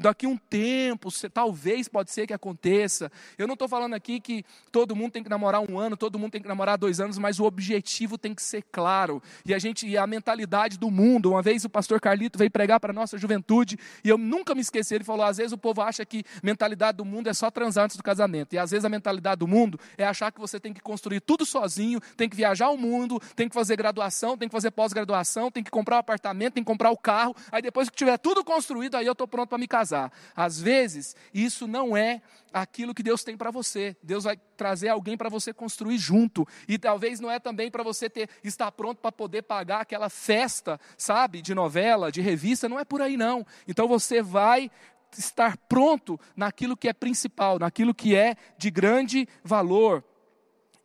[0.00, 3.12] Daqui um tempo, talvez pode ser que aconteça.
[3.36, 6.32] Eu não estou falando aqui que todo mundo tem que namorar um ano, todo mundo
[6.32, 9.22] tem que namorar dois anos, mas o objetivo tem que ser claro.
[9.44, 12.80] E a gente, e a mentalidade do mundo, uma vez o pastor Carlito veio pregar
[12.80, 15.82] para a nossa juventude, e eu nunca me esqueci, ele falou, às vezes o povo
[15.82, 18.88] acha que mentalidade do mundo é só transar antes do casamento, e às vezes a
[18.88, 22.70] mentalidade do mundo é achar que você tem que construir tudo sozinho, tem que viajar
[22.70, 26.00] o mundo, tem que fazer graduação, tem que fazer pós-graduação, tem que comprar o um
[26.00, 29.28] apartamento, tem que comprar o carro, aí depois que tiver tudo construído, aí eu estou
[29.28, 30.12] pronto para me casar.
[30.34, 33.96] Às vezes, isso não é aquilo que Deus tem para você.
[34.02, 36.46] Deus vai trazer alguém para você construir junto.
[36.66, 40.80] E talvez não é também para você ter estar pronto para poder pagar aquela festa,
[40.96, 43.46] sabe, de novela, de revista, não é por aí não.
[43.66, 44.70] Então você vai
[45.16, 50.04] estar pronto naquilo que é principal, naquilo que é de grande valor.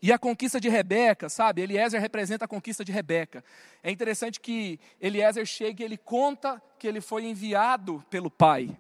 [0.02, 1.62] E a conquista de Rebeca, sabe?
[1.62, 3.44] Eliezer representa a conquista de Rebeca.
[3.84, 8.76] É interessante que Eliezer chega e ele conta que ele foi enviado pelo pai,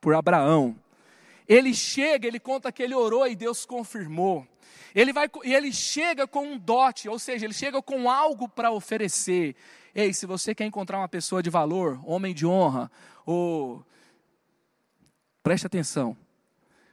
[0.00, 0.74] por Abraão.
[1.52, 4.46] Ele chega, ele conta que ele orou e Deus confirmou.
[4.94, 8.70] Ele vai e ele chega com um dote, ou seja, ele chega com algo para
[8.70, 9.54] oferecer.
[9.94, 12.90] Ei, se você quer encontrar uma pessoa de valor, homem de honra,
[13.26, 13.84] ou
[15.42, 16.16] preste atenção.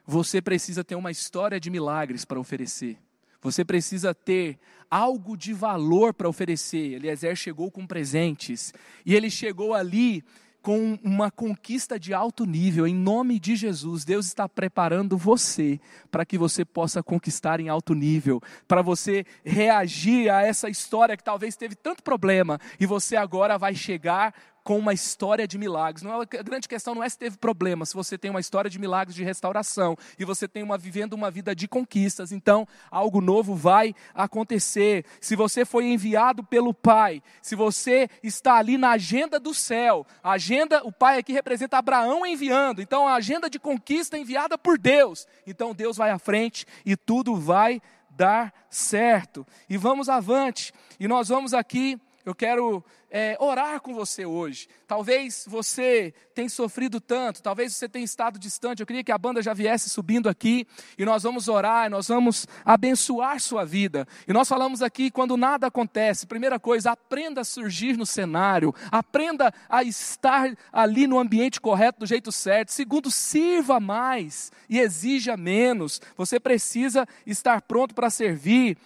[0.05, 2.97] Você precisa ter uma história de milagres para oferecer.
[3.41, 4.59] Você precisa ter
[4.91, 6.95] algo de valor para oferecer.
[6.95, 8.73] Eliezer chegou com presentes.
[9.05, 10.21] E ele chegou ali
[10.61, 14.03] com uma conquista de alto nível, em nome de Jesus.
[14.03, 15.79] Deus está preparando você
[16.11, 21.23] para que você possa conquistar em alto nível, para você reagir a essa história que
[21.23, 24.33] talvez teve tanto problema e você agora vai chegar
[24.69, 26.03] com uma história de milagres.
[26.03, 28.69] Não, é a grande questão não é se teve problema, se você tem uma história
[28.69, 33.19] de milagres de restauração e você tem uma vivendo uma vida de conquistas, então algo
[33.19, 35.05] novo vai acontecer.
[35.19, 40.33] Se você foi enviado pelo Pai, se você está ali na agenda do céu, a
[40.33, 45.27] agenda, o Pai aqui representa Abraão enviando, então a agenda de conquista enviada por Deus.
[45.47, 49.47] Então Deus vai à frente e tudo vai dar certo.
[49.67, 50.71] E vamos avante.
[50.99, 51.99] E nós vamos aqui
[52.29, 54.67] eu quero é, orar com você hoje.
[54.87, 58.81] Talvez você tenha sofrido tanto, talvez você tenha estado distante.
[58.81, 62.45] Eu queria que a banda já viesse subindo aqui e nós vamos orar, nós vamos
[62.63, 64.07] abençoar sua vida.
[64.27, 66.27] E nós falamos aqui quando nada acontece.
[66.27, 72.05] Primeira coisa, aprenda a surgir no cenário, aprenda a estar ali no ambiente correto, do
[72.05, 72.71] jeito certo.
[72.71, 75.99] Segundo, sirva mais e exija menos.
[76.15, 78.77] Você precisa estar pronto para servir.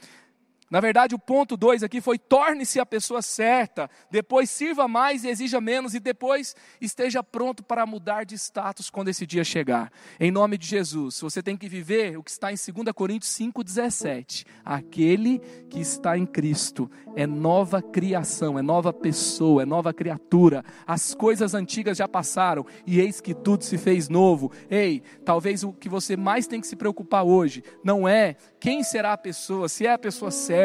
[0.74, 5.30] Na verdade, o ponto 2 aqui foi: torne-se a pessoa certa, depois sirva mais e
[5.30, 9.92] exija menos, e depois esteja pronto para mudar de status quando esse dia chegar.
[10.20, 14.48] Em nome de Jesus, você tem que viver o que está em 2 Coríntios 5,17.
[14.66, 15.38] Aquele
[15.70, 20.66] que está em Cristo é nova criação, é nova pessoa, é nova criatura.
[20.88, 24.52] As coisas antigas já passaram e eis que tudo se fez novo.
[24.72, 29.14] Ei, talvez o que você mais tem que se preocupar hoje não é quem será
[29.14, 30.63] a pessoa, se é a pessoa certa.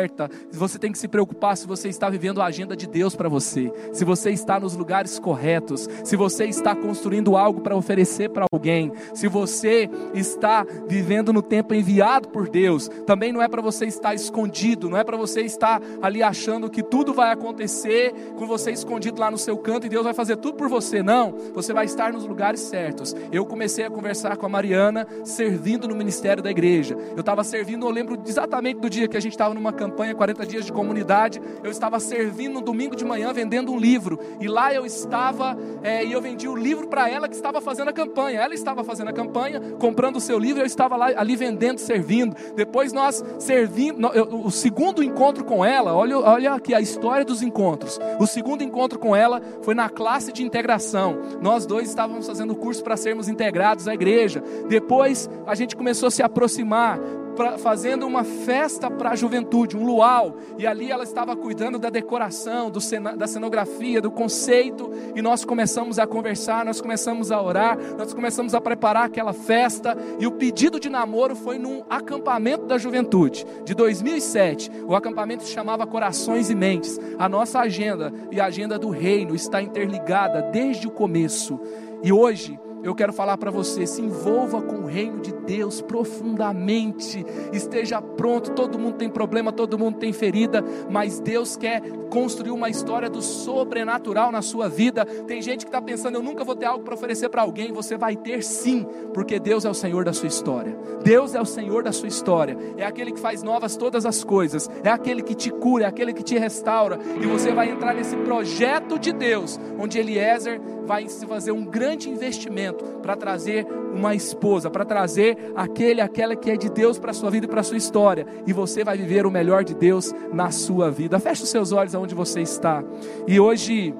[0.52, 3.72] Você tem que se preocupar se você está vivendo a agenda de Deus para você,
[3.92, 8.92] se você está nos lugares corretos, se você está construindo algo para oferecer para alguém,
[9.14, 12.88] se você está vivendo no tempo enviado por Deus.
[13.06, 16.82] Também não é para você estar escondido, não é para você estar ali achando que
[16.82, 20.56] tudo vai acontecer com você escondido lá no seu canto e Deus vai fazer tudo
[20.56, 21.02] por você.
[21.02, 23.14] Não, você vai estar nos lugares certos.
[23.32, 26.96] Eu comecei a conversar com a Mariana servindo no ministério da igreja.
[27.14, 30.46] Eu estava servindo eu lembro exatamente do dia que a gente estava numa campanha 40
[30.46, 31.40] dias de comunidade.
[31.62, 34.18] Eu estava servindo no domingo de manhã vendendo um livro.
[34.40, 37.88] E lá eu estava é, e eu vendi o livro para ela que estava fazendo
[37.88, 38.40] a campanha.
[38.40, 42.36] Ela estava fazendo a campanha, comprando o seu livro, eu estava lá ali vendendo, servindo.
[42.54, 44.10] Depois nós servimos,
[44.44, 47.98] o segundo encontro com ela, olha, olha aqui a história dos encontros.
[48.18, 51.18] O segundo encontro com ela foi na classe de integração.
[51.40, 54.42] Nós dois estávamos fazendo o curso para sermos integrados à igreja.
[54.68, 56.98] Depois a gente começou a se aproximar
[57.38, 61.88] pra, fazendo uma festa para a juventude, um luau, e ali ela estava cuidando da
[61.88, 62.80] decoração, do
[63.16, 68.56] da cenografia, do conceito, e nós começamos a conversar, nós começamos a orar, nós começamos
[68.56, 73.72] a preparar aquela festa, e o pedido de namoro foi num acampamento da juventude, de
[73.72, 74.72] 2007.
[74.84, 76.98] O acampamento se chamava Corações e Mentes.
[77.20, 81.60] A nossa agenda e a agenda do reino está interligada desde o começo.
[82.02, 87.24] E hoje eu quero falar para você: se envolva com o reino de Deus profundamente,
[87.52, 88.52] esteja pronto.
[88.52, 93.20] Todo mundo tem problema, todo mundo tem ferida, mas Deus quer construir uma história do
[93.20, 95.04] sobrenatural na sua vida.
[95.04, 97.72] Tem gente que está pensando: eu nunca vou ter algo para oferecer para alguém.
[97.72, 100.76] Você vai ter sim, porque Deus é o Senhor da sua história.
[101.02, 102.56] Deus é o Senhor da sua história.
[102.76, 106.12] É aquele que faz novas todas as coisas, é aquele que te cura, é aquele
[106.12, 111.26] que te restaura, e você vai entrar nesse projeto de Deus, onde Eliezer vai se
[111.26, 116.70] fazer um grande investimento para trazer uma esposa, para trazer aquele, aquela que é de
[116.70, 118.26] Deus para a sua vida e para a sua história.
[118.46, 121.18] E você vai viver o melhor de Deus na sua vida.
[121.18, 122.82] Feche os seus olhos aonde você está.
[123.26, 123.94] E hoje,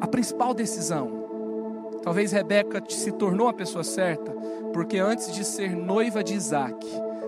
[0.00, 1.10] a principal decisão,
[2.02, 4.32] talvez Rebeca se tornou a pessoa certa,
[4.72, 6.86] porque antes de ser noiva de Isaac,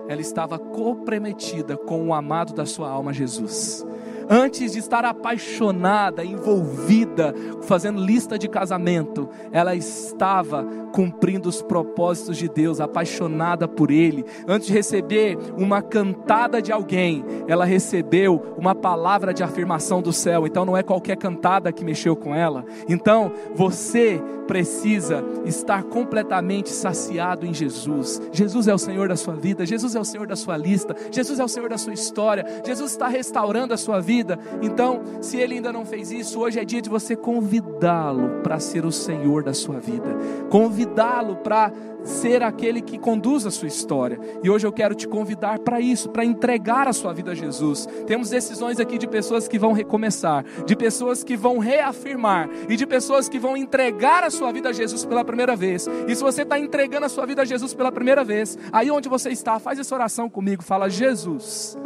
[0.09, 3.87] ela estava comprometida com o amado da sua alma, Jesus
[4.29, 12.49] antes de estar apaixonada, envolvida, fazendo lista de casamento, ela estava cumprindo os propósitos de
[12.49, 14.25] Deus, apaixonada por Ele.
[14.47, 20.47] Antes de receber uma cantada de alguém, ela recebeu uma palavra de afirmação do céu,
[20.47, 22.65] então não é qualquer cantada que mexeu com ela.
[22.89, 28.21] Então, você precisa estar completamente saciado em Jesus.
[28.33, 31.39] Jesus é o Senhor da sua vida, Jesus é o Senhor da sua lista, Jesus
[31.39, 34.39] é o Senhor da sua história, Jesus está restaurando a sua vida.
[34.61, 38.85] Então, se ele ainda não fez isso, hoje é dia de você convidá-lo para ser
[38.85, 40.15] o Senhor da sua vida,
[40.51, 41.73] convidá-lo para
[42.05, 44.19] ser aquele que conduz a sua história.
[44.43, 47.89] E hoje eu quero te convidar para isso, para entregar a sua vida a Jesus.
[48.07, 52.87] Temos decisões aqui de pessoas que vão recomeçar, de pessoas que vão reafirmar e de
[52.87, 55.89] pessoas que vão entregar a sua vida a Jesus pela primeira vez.
[56.09, 59.09] E se você está entregando a sua vida a Jesus pela primeira vez, aí onde
[59.09, 60.63] você está, faz essa oração comigo.
[60.63, 61.77] Fala: Jesus,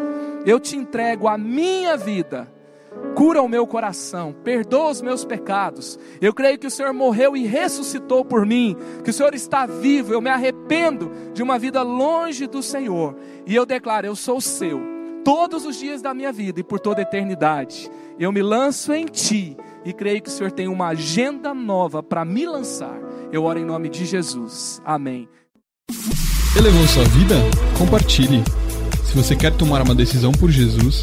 [0.45, 2.56] eu te entrego a minha vida
[3.14, 5.99] cura o meu coração, perdoa os meus pecados.
[6.20, 10.12] Eu creio que o Senhor morreu e ressuscitou por mim, que o Senhor está vivo.
[10.12, 13.16] Eu me arrependo de uma vida longe do Senhor.
[13.47, 14.80] E eu declaro: eu sou seu,
[15.24, 17.90] todos os dias da minha vida e por toda a eternidade.
[18.18, 22.24] Eu me lanço em Ti e creio que o Senhor tem uma agenda nova para
[22.24, 22.99] me lançar.
[23.32, 24.80] Eu oro em nome de Jesus.
[24.84, 25.28] Amém.
[26.57, 27.34] Elevou sua vida?
[27.78, 28.42] Compartilhe.
[29.05, 31.03] Se você quer tomar uma decisão por Jesus,